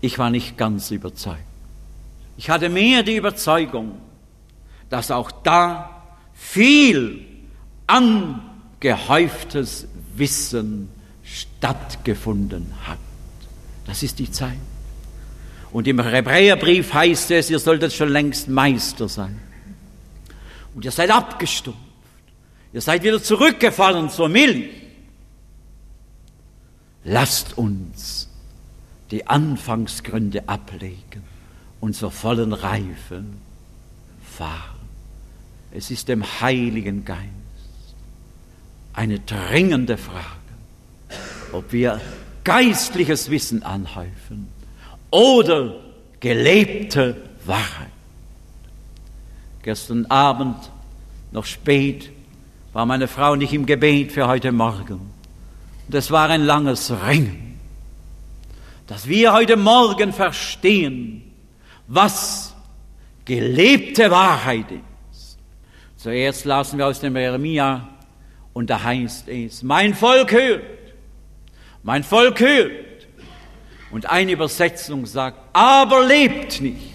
Ich 0.00 0.18
war 0.18 0.30
nicht 0.30 0.58
ganz 0.58 0.90
überzeugt. 0.90 1.40
Ich 2.36 2.50
hatte 2.50 2.68
mehr 2.68 3.02
die 3.02 3.16
Überzeugung, 3.16 3.98
dass 4.90 5.10
auch 5.10 5.30
da 5.30 6.02
viel 6.34 7.24
angehäuftes 7.86 9.88
Wissen 10.16 10.88
stattgefunden 11.24 12.72
hat. 12.86 12.98
Das 13.86 14.02
ist 14.02 14.18
die 14.18 14.30
Zeit. 14.30 14.58
Und 15.72 15.88
im 15.88 16.00
Hebräerbrief 16.00 16.92
heißt 16.92 17.30
es, 17.32 17.50
ihr 17.50 17.58
solltet 17.58 17.92
schon 17.92 18.08
längst 18.08 18.48
Meister 18.48 19.08
sein. 19.08 19.40
Und 20.74 20.84
ihr 20.84 20.90
seid 20.90 21.10
abgestumpft. 21.10 21.80
Ihr 22.72 22.80
seid 22.80 23.02
wieder 23.02 23.22
zurückgefallen 23.22 24.10
zur 24.10 24.28
Milch. 24.28 24.85
Lasst 27.08 27.56
uns 27.56 28.28
die 29.12 29.28
Anfangsgründe 29.28 30.48
ablegen 30.48 31.22
und 31.80 31.94
zur 31.94 32.10
vollen 32.10 32.52
Reife 32.52 33.22
fahren. 34.24 34.80
Es 35.70 35.92
ist 35.92 36.08
dem 36.08 36.24
Heiligen 36.40 37.04
Geist 37.04 37.22
eine 38.92 39.20
dringende 39.20 39.98
Frage, 39.98 40.24
ob 41.52 41.72
wir 41.72 42.00
geistliches 42.42 43.30
Wissen 43.30 43.62
anhäufen 43.62 44.48
oder 45.12 45.76
gelebte 46.18 47.16
Wahrheit. 47.44 47.86
Gestern 49.62 50.06
Abend, 50.06 50.56
noch 51.30 51.44
spät, 51.44 52.10
war 52.72 52.84
meine 52.84 53.06
Frau 53.06 53.36
nicht 53.36 53.52
im 53.52 53.64
Gebet 53.64 54.10
für 54.10 54.26
heute 54.26 54.50
Morgen. 54.50 55.15
Und 55.86 55.94
es 55.94 56.10
war 56.10 56.30
ein 56.30 56.44
langes 56.44 56.92
Ringen, 57.06 57.60
dass 58.86 59.06
wir 59.06 59.32
heute 59.32 59.56
Morgen 59.56 60.12
verstehen, 60.12 61.32
was 61.86 62.54
gelebte 63.24 64.10
Wahrheit 64.10 64.66
ist. 65.12 65.38
Zuerst 65.96 66.44
lasen 66.44 66.78
wir 66.78 66.86
aus 66.86 67.00
dem 67.00 67.16
Jeremia 67.16 67.88
und 68.52 68.70
da 68.70 68.82
heißt 68.82 69.28
es, 69.28 69.62
mein 69.62 69.94
Volk 69.94 70.32
hört, 70.32 70.62
mein 71.82 72.02
Volk 72.02 72.40
hört. 72.40 72.70
Und 73.92 74.10
eine 74.10 74.32
Übersetzung 74.32 75.06
sagt, 75.06 75.38
aber 75.52 76.04
lebt 76.04 76.60
nicht. 76.60 76.92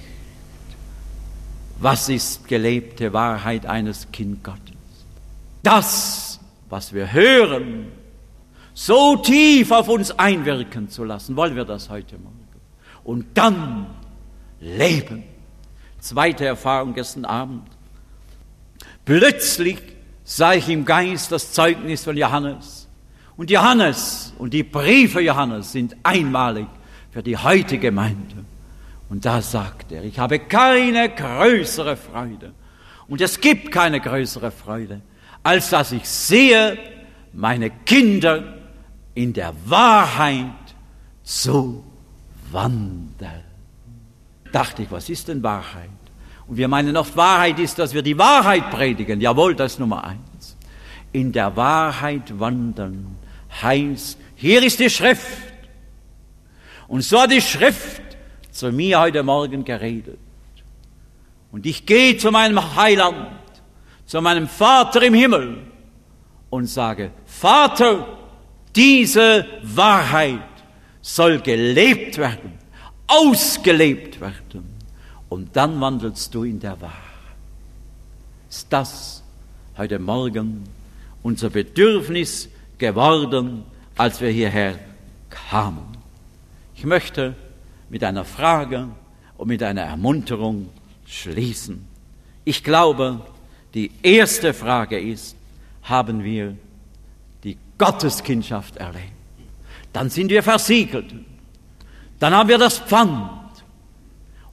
Was 1.79 2.09
ist 2.09 2.47
gelebte 2.47 3.11
Wahrheit 3.13 3.65
eines 3.65 4.11
Kind 4.11 4.43
Gottes? 4.43 4.75
Das, 5.63 6.39
was 6.69 6.93
wir 6.93 7.11
hören, 7.11 7.87
so 8.73 9.17
tief 9.17 9.71
auf 9.71 9.87
uns 9.89 10.11
einwirken 10.11 10.89
zu 10.89 11.03
lassen, 11.03 11.35
wollen 11.35 11.55
wir 11.55 11.65
das 11.65 11.89
heute 11.89 12.17
Morgen. 12.17 12.37
Und 13.03 13.25
dann 13.33 13.87
leben. 14.59 15.23
Zweite 15.99 16.45
Erfahrung 16.45 16.93
gestern 16.93 17.25
Abend. 17.25 17.67
Plötzlich 19.05 19.77
sah 20.23 20.53
ich 20.53 20.69
im 20.69 20.85
Geist 20.85 21.31
das 21.31 21.51
Zeugnis 21.51 22.03
von 22.03 22.15
Johannes. 22.15 22.87
Und 23.37 23.49
Johannes 23.49 24.33
und 24.37 24.53
die 24.53 24.63
Briefe 24.63 25.21
Johannes 25.21 25.71
sind 25.71 25.95
einmalig 26.03 26.67
für 27.11 27.23
die 27.23 27.37
heutige 27.37 27.87
Gemeinde. 27.87 28.45
Und 29.09 29.25
da 29.25 29.41
sagt 29.41 29.91
er, 29.91 30.03
ich 30.03 30.19
habe 30.19 30.39
keine 30.39 31.09
größere 31.09 31.97
Freude. 31.97 32.53
Und 33.07 33.19
es 33.19 33.41
gibt 33.41 33.71
keine 33.71 33.99
größere 33.99 34.51
Freude, 34.51 35.01
als 35.43 35.69
dass 35.69 35.91
ich 35.91 36.07
sehe, 36.07 36.77
meine 37.33 37.69
Kinder 37.69 38.60
in 39.13 39.33
der 39.33 39.53
Wahrheit 39.65 40.45
zu 41.23 41.83
wandeln. 42.51 43.43
Dachte 44.51 44.83
ich, 44.83 44.91
was 44.91 45.09
ist 45.09 45.27
denn 45.27 45.41
Wahrheit? 45.43 45.89
Und 46.47 46.57
wir 46.57 46.67
meinen 46.67 46.97
oft, 46.97 47.15
Wahrheit 47.15 47.59
ist, 47.59 47.79
dass 47.79 47.93
wir 47.93 48.01
die 48.01 48.17
Wahrheit 48.17 48.69
predigen. 48.71 49.21
Jawohl, 49.21 49.55
das 49.55 49.73
ist 49.73 49.79
Nummer 49.79 50.03
eins. 50.03 50.57
In 51.13 51.31
der 51.31 51.55
Wahrheit 51.55 52.39
wandeln 52.39 53.17
heißt, 53.61 54.17
hier 54.35 54.63
ist 54.63 54.79
die 54.79 54.89
Schrift. 54.89 55.37
Und 56.87 57.03
so 57.03 57.21
hat 57.21 57.31
die 57.31 57.41
Schrift 57.41 58.01
zu 58.51 58.71
mir 58.71 58.99
heute 58.99 59.23
Morgen 59.23 59.63
geredet. 59.63 60.19
Und 61.51 61.65
ich 61.65 61.85
gehe 61.85 62.17
zu 62.17 62.31
meinem 62.31 62.75
Heiland, 62.75 63.29
zu 64.05 64.21
meinem 64.21 64.47
Vater 64.47 65.01
im 65.03 65.13
Himmel 65.13 65.57
und 66.49 66.65
sage, 66.65 67.11
Vater, 67.25 68.20
diese 68.75 69.45
Wahrheit 69.63 70.39
soll 71.01 71.39
gelebt 71.39 72.17
werden, 72.17 72.53
ausgelebt 73.07 74.21
werden. 74.21 74.71
Und 75.29 75.55
dann 75.55 75.79
wandelst 75.79 76.33
du 76.33 76.43
in 76.43 76.59
der 76.59 76.79
Wahrheit. 76.81 76.97
Ist 78.49 78.67
das 78.69 79.23
heute 79.77 79.97
Morgen 79.97 80.63
unser 81.23 81.49
Bedürfnis 81.49 82.49
geworden, 82.77 83.63
als 83.97 84.19
wir 84.19 84.29
hierher 84.29 84.77
kamen? 85.29 85.97
Ich 86.75 86.83
möchte 86.83 87.35
mit 87.89 88.03
einer 88.03 88.25
Frage 88.25 88.89
und 89.37 89.47
mit 89.47 89.63
einer 89.63 89.83
Ermunterung 89.83 90.69
schließen. 91.05 91.85
Ich 92.43 92.63
glaube, 92.63 93.21
die 93.73 93.91
erste 94.01 94.53
Frage 94.53 94.99
ist, 94.99 95.35
haben 95.83 96.23
wir 96.23 96.57
Gotteskindschaft 97.81 98.77
erlebt? 98.77 99.11
Dann 99.91 100.11
sind 100.11 100.29
wir 100.29 100.43
versiegelt. 100.43 101.13
Dann 102.19 102.33
haben 102.33 102.47
wir 102.47 102.59
das 102.59 102.77
Pfand. 102.77 103.31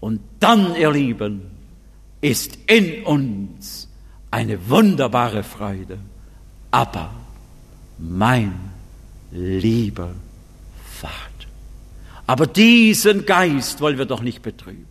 Und 0.00 0.20
dann, 0.40 0.74
ihr 0.74 0.90
Lieben, 0.90 1.42
ist 2.22 2.58
in 2.66 3.04
uns 3.04 3.88
eine 4.30 4.70
wunderbare 4.70 5.42
Freude. 5.42 5.98
Aber 6.70 7.10
mein 7.98 8.54
lieber 9.30 10.14
Vater. 10.90 11.14
Aber 12.26 12.46
diesen 12.46 13.26
Geist 13.26 13.82
wollen 13.82 13.98
wir 13.98 14.06
doch 14.06 14.22
nicht 14.22 14.40
betrüben. 14.40 14.86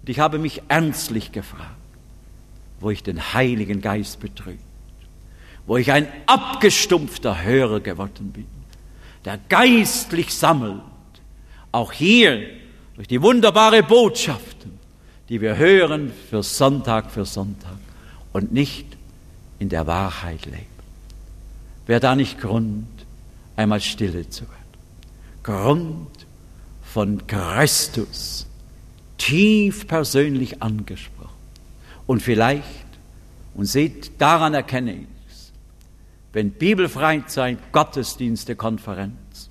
Und 0.00 0.08
ich 0.08 0.18
habe 0.18 0.38
mich 0.38 0.62
ernstlich 0.66 1.30
gefragt, 1.30 1.76
wo 2.80 2.90
ich 2.90 3.04
den 3.04 3.32
Heiligen 3.34 3.80
Geist 3.80 4.18
betrübt, 4.18 4.64
wo 5.66 5.76
ich 5.76 5.92
ein 5.92 6.08
abgestumpfter 6.26 7.42
Hörer 7.42 7.80
geworden 7.80 8.32
bin, 8.32 8.46
der 9.24 9.38
geistlich 9.48 10.34
sammelt, 10.34 10.80
auch 11.72 11.92
hier 11.92 12.42
durch 12.96 13.08
die 13.08 13.22
wunderbare 13.22 13.82
Botschaften, 13.82 14.78
die 15.28 15.40
wir 15.40 15.56
hören 15.56 16.12
für 16.28 16.42
Sonntag 16.42 17.10
für 17.10 17.24
Sonntag 17.24 17.76
und 18.32 18.52
nicht 18.52 18.86
in 19.58 19.68
der 19.68 19.86
Wahrheit 19.86 20.44
leben. 20.46 20.66
Wäre 21.86 22.00
da 22.00 22.16
nicht 22.16 22.40
Grund, 22.40 22.86
einmal 23.56 23.80
stille 23.80 24.28
zu 24.28 24.42
werden? 24.42 24.60
Grund, 25.42 26.08
von 26.92 27.24
Christus 27.26 28.46
tief 29.16 29.86
persönlich 29.86 30.62
angesprochen. 30.62 31.30
Und 32.06 32.20
vielleicht, 32.20 32.66
und 33.54 33.66
seht, 33.66 34.20
daran 34.20 34.54
erkenne 34.54 34.94
ich 34.94 35.06
wenn 36.32 36.52
Bibelfreizeit, 36.52 37.58
Gottesdienste, 37.72 38.56
Konferenz. 38.56 39.50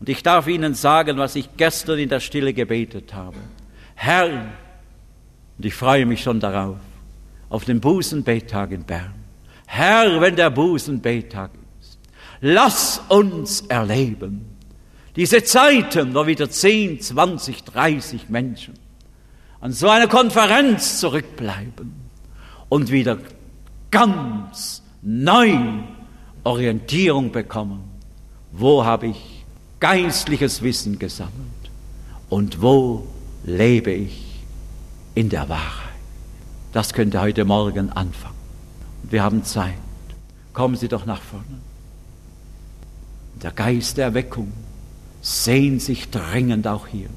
Und 0.00 0.08
ich 0.08 0.22
darf 0.22 0.46
Ihnen 0.46 0.74
sagen, 0.74 1.18
was 1.18 1.36
ich 1.36 1.56
gestern 1.56 1.98
in 1.98 2.08
der 2.08 2.20
Stille 2.20 2.52
gebetet 2.52 3.14
habe. 3.14 3.36
Herr, 3.94 4.52
und 5.56 5.64
ich 5.64 5.74
freue 5.74 6.04
mich 6.04 6.22
schon 6.22 6.40
darauf, 6.40 6.76
auf 7.48 7.64
den 7.64 7.80
Bußenbettag 7.80 8.72
in 8.72 8.84
Bern. 8.84 9.14
Herr, 9.66 10.20
wenn 10.20 10.36
der 10.36 10.50
Bußenbettag 10.50 11.50
ist, 11.80 11.98
lass 12.40 13.00
uns 13.08 13.62
erleben, 13.62 14.56
diese 15.16 15.42
Zeiten, 15.44 16.14
wo 16.14 16.26
wieder 16.26 16.50
10, 16.50 17.00
20, 17.00 17.64
30 17.64 18.28
Menschen 18.28 18.74
an 19.60 19.72
so 19.72 19.88
einer 19.88 20.08
Konferenz 20.08 21.00
zurückbleiben 21.00 21.94
und 22.68 22.90
wieder 22.90 23.18
ganz 23.90 24.82
neu 25.00 25.56
Orientierung 26.46 27.32
bekommen. 27.32 27.82
Wo 28.52 28.84
habe 28.84 29.08
ich 29.08 29.44
geistliches 29.80 30.62
Wissen 30.62 30.98
gesammelt 30.98 31.32
und 32.30 32.62
wo 32.62 33.06
lebe 33.44 33.90
ich 33.90 34.44
in 35.16 35.28
der 35.28 35.48
Wahrheit? 35.48 35.82
Das 36.72 36.92
könnte 36.92 37.20
heute 37.20 37.44
Morgen 37.44 37.90
anfangen. 37.90 38.36
Wir 39.02 39.24
haben 39.24 39.42
Zeit. 39.42 39.74
Kommen 40.52 40.76
Sie 40.76 40.88
doch 40.88 41.04
nach 41.04 41.20
vorne. 41.20 41.60
Der 43.42 43.50
Geist 43.50 43.96
der 43.96 44.06
Erweckung 44.06 44.52
sehnt 45.22 45.82
sich 45.82 46.10
dringend 46.10 46.68
auch 46.68 46.86
hier. 46.86 47.10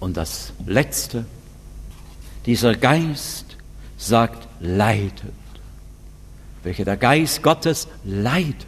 Und 0.00 0.16
das 0.16 0.52
Letzte, 0.66 1.26
dieser 2.44 2.74
Geist 2.74 3.56
sagt, 3.96 4.48
leitet. 4.58 5.43
Welche 6.64 6.84
der 6.84 6.96
Geist 6.96 7.42
Gottes 7.42 7.88
leitet, 8.04 8.66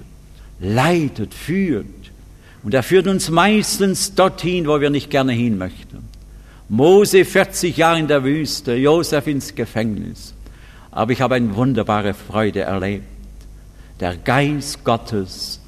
leitet, 0.61 1.34
führt. 1.34 1.86
Und 2.62 2.74
er 2.74 2.82
führt 2.82 3.07
uns 3.07 3.30
meistens 3.30 4.14
dorthin, 4.14 4.66
wo 4.66 4.80
wir 4.80 4.90
nicht 4.90 5.11
gerne 5.11 5.32
hin 5.32 5.57
möchten. 5.57 6.09
Mose 6.68 7.24
40 7.24 7.76
Jahre 7.76 7.99
in 7.99 8.09
der 8.09 8.24
Wüste, 8.24 8.74
Josef 8.74 9.26
ins 9.26 9.55
Gefängnis. 9.55 10.34
Aber 10.90 11.12
ich 11.12 11.20
habe 11.20 11.36
eine 11.36 11.55
wunderbare 11.55 12.12
Freude 12.14 12.61
erlebt. 12.62 13.05
Der 14.01 14.16
Geist 14.16 14.82
Gottes 14.84 15.61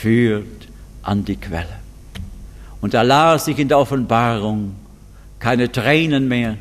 führt 0.00 0.68
an 1.02 1.24
die 1.24 1.36
Quelle. 1.36 1.80
Und 2.80 2.94
da 2.94 3.02
las 3.02 3.46
ich 3.46 3.58
in 3.58 3.68
der 3.68 3.78
Offenbarung 3.78 4.74
keine 5.38 5.70
Tränen 5.70 6.28
mehr. 6.28 6.56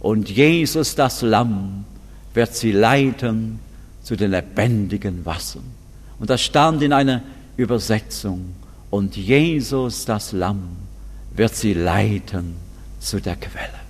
Und 0.00 0.30
Jesus, 0.30 0.94
das 0.94 1.22
Lamm, 1.22 1.84
wird 2.32 2.54
sie 2.54 2.72
leiten 2.72 3.58
zu 4.06 4.14
den 4.14 4.30
lebendigen 4.30 5.26
Wassern. 5.26 5.64
Und 6.20 6.30
das 6.30 6.40
stand 6.40 6.80
in 6.80 6.92
einer 6.92 7.22
Übersetzung. 7.56 8.54
Und 8.88 9.16
Jesus, 9.16 10.04
das 10.04 10.30
Lamm, 10.30 10.76
wird 11.34 11.56
sie 11.56 11.74
leiten 11.74 12.54
zu 13.00 13.20
der 13.20 13.34
Quelle. 13.34 13.80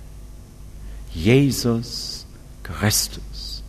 Jesus 1.13 2.25
Christus, 2.63 3.61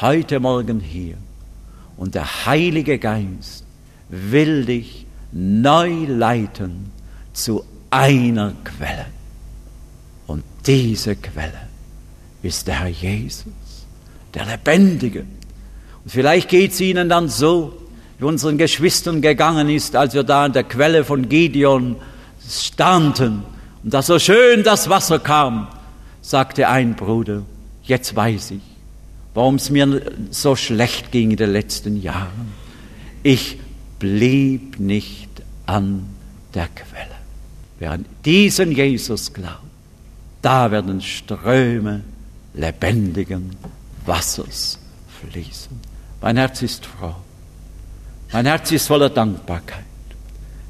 heute 0.00 0.40
Morgen 0.40 0.80
hier. 0.80 1.16
Und 1.96 2.16
der 2.16 2.44
Heilige 2.44 2.98
Geist 2.98 3.64
will 4.08 4.64
dich 4.64 5.06
neu 5.30 6.06
leiten 6.06 6.90
zu 7.32 7.64
einer 7.90 8.52
Quelle. 8.64 9.06
Und 10.26 10.42
diese 10.66 11.14
Quelle 11.14 11.68
ist 12.42 12.66
der 12.66 12.80
Herr 12.80 12.88
Jesus, 12.88 13.46
der 14.34 14.44
Lebendige. 14.46 15.24
Vielleicht 16.06 16.48
geht 16.48 16.72
es 16.72 16.80
Ihnen 16.80 17.08
dann 17.08 17.28
so, 17.28 17.80
wie 18.18 18.24
unseren 18.24 18.58
Geschwistern 18.58 19.22
gegangen 19.22 19.68
ist, 19.68 19.96
als 19.96 20.14
wir 20.14 20.22
da 20.22 20.44
an 20.44 20.52
der 20.52 20.64
Quelle 20.64 21.04
von 21.04 21.28
Gideon 21.28 21.96
standen 22.48 23.42
und 23.82 23.92
da 23.92 24.02
so 24.02 24.18
schön 24.18 24.62
das 24.62 24.88
Wasser 24.88 25.18
kam, 25.18 25.68
sagte 26.22 26.68
ein 26.68 26.94
Bruder, 26.94 27.42
jetzt 27.82 28.14
weiß 28.14 28.52
ich, 28.52 28.62
warum 29.34 29.56
es 29.56 29.70
mir 29.70 30.12
so 30.30 30.56
schlecht 30.56 31.10
ging 31.12 31.32
in 31.32 31.36
den 31.36 31.52
letzten 31.52 32.00
Jahren. 32.00 32.52
Ich 33.22 33.58
blieb 33.98 34.78
nicht 34.78 35.28
an 35.66 36.06
der 36.54 36.68
Quelle. 36.68 37.08
Wer 37.78 37.92
an 37.92 38.04
diesen 38.24 38.72
Jesus 38.72 39.32
glaubt, 39.32 39.58
da 40.40 40.70
werden 40.70 41.00
Ströme 41.00 42.02
lebendigen 42.54 43.50
Wassers 44.06 44.78
fließen. 45.20 45.93
Mein 46.24 46.38
Herz 46.38 46.62
ist 46.62 46.86
froh. 46.86 47.14
Mein 48.32 48.46
Herz 48.46 48.72
ist 48.72 48.86
voller 48.86 49.10
Dankbarkeit, 49.10 49.84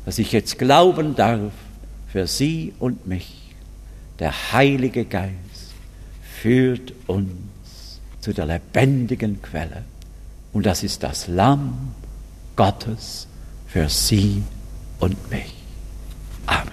dass 0.04 0.18
ich 0.18 0.32
jetzt 0.32 0.58
glauben 0.58 1.14
darf 1.14 1.52
für 2.08 2.26
Sie 2.26 2.74
und 2.80 3.06
mich. 3.06 3.54
Der 4.18 4.32
Heilige 4.50 5.04
Geist 5.04 5.74
führt 6.42 6.92
uns 7.06 8.00
zu 8.18 8.32
der 8.32 8.46
lebendigen 8.46 9.42
Quelle. 9.42 9.84
Und 10.52 10.66
das 10.66 10.82
ist 10.82 11.04
das 11.04 11.28
Lamm 11.28 11.94
Gottes 12.56 13.28
für 13.68 13.88
Sie 13.88 14.42
und 14.98 15.30
mich. 15.30 15.54
Amen. 16.46 16.72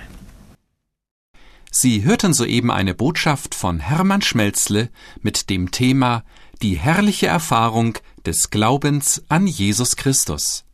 Sie 1.69 2.03
hörten 2.03 2.34
soeben 2.34 2.71
eine 2.71 2.95
Botschaft 2.95 3.53
von 3.53 3.79
Hermann 3.79 4.23
Schmelzle 4.23 4.89
mit 5.21 5.51
dem 5.51 5.69
Thema 5.69 6.23
Die 6.63 6.79
herrliche 6.79 7.27
Erfahrung 7.27 7.99
des 8.26 8.49
Glaubens 8.49 9.24
an 9.30 9.47
Jesus 9.47 9.95
Christus. 9.95 10.65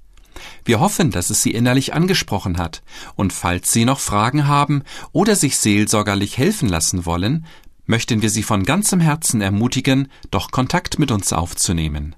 Wir 0.65 0.79
hoffen, 0.79 1.11
dass 1.11 1.29
es 1.29 1.41
Sie 1.41 1.51
innerlich 1.51 1.93
angesprochen 1.93 2.57
hat, 2.57 2.83
und 3.15 3.33
falls 3.33 3.71
Sie 3.71 3.85
noch 3.85 3.99
Fragen 3.99 4.47
haben 4.47 4.83
oder 5.11 5.35
sich 5.35 5.57
seelsorgerlich 5.57 6.37
helfen 6.37 6.69
lassen 6.69 7.05
wollen, 7.05 7.45
möchten 7.85 8.21
wir 8.21 8.29
Sie 8.29 8.43
von 8.43 8.63
ganzem 8.63 8.99
Herzen 8.99 9.41
ermutigen, 9.41 10.09
doch 10.29 10.51
Kontakt 10.51 10.99
mit 10.99 11.11
uns 11.11 11.33
aufzunehmen. 11.33 12.15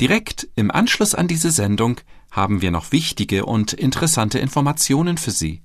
Direkt 0.00 0.48
im 0.56 0.70
Anschluss 0.70 1.14
an 1.14 1.28
diese 1.28 1.50
Sendung 1.50 2.00
haben 2.30 2.60
wir 2.60 2.70
noch 2.70 2.92
wichtige 2.92 3.46
und 3.46 3.72
interessante 3.72 4.38
Informationen 4.38 5.16
für 5.16 5.30
Sie 5.30 5.62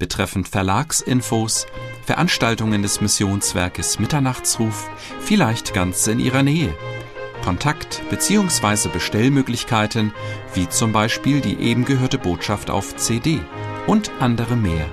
betreffend 0.00 0.48
Verlagsinfos, 0.48 1.66
Veranstaltungen 2.04 2.82
des 2.82 3.00
Missionswerkes 3.00 4.00
Mitternachtsruf, 4.00 4.90
vielleicht 5.20 5.72
ganz 5.72 6.08
in 6.08 6.18
Ihrer 6.18 6.42
Nähe. 6.42 6.74
Kontakt- 7.42 8.02
bzw. 8.10 8.88
Bestellmöglichkeiten, 8.88 10.12
wie 10.54 10.68
zum 10.68 10.92
Beispiel 10.92 11.40
die 11.40 11.58
eben 11.60 11.84
gehörte 11.84 12.18
Botschaft 12.18 12.70
auf 12.70 12.96
CD 12.96 13.40
und 13.86 14.10
andere 14.20 14.56
mehr. 14.56 14.86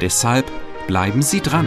Deshalb 0.00 0.50
bleiben 0.86 1.22
Sie 1.22 1.40
dran. 1.40 1.66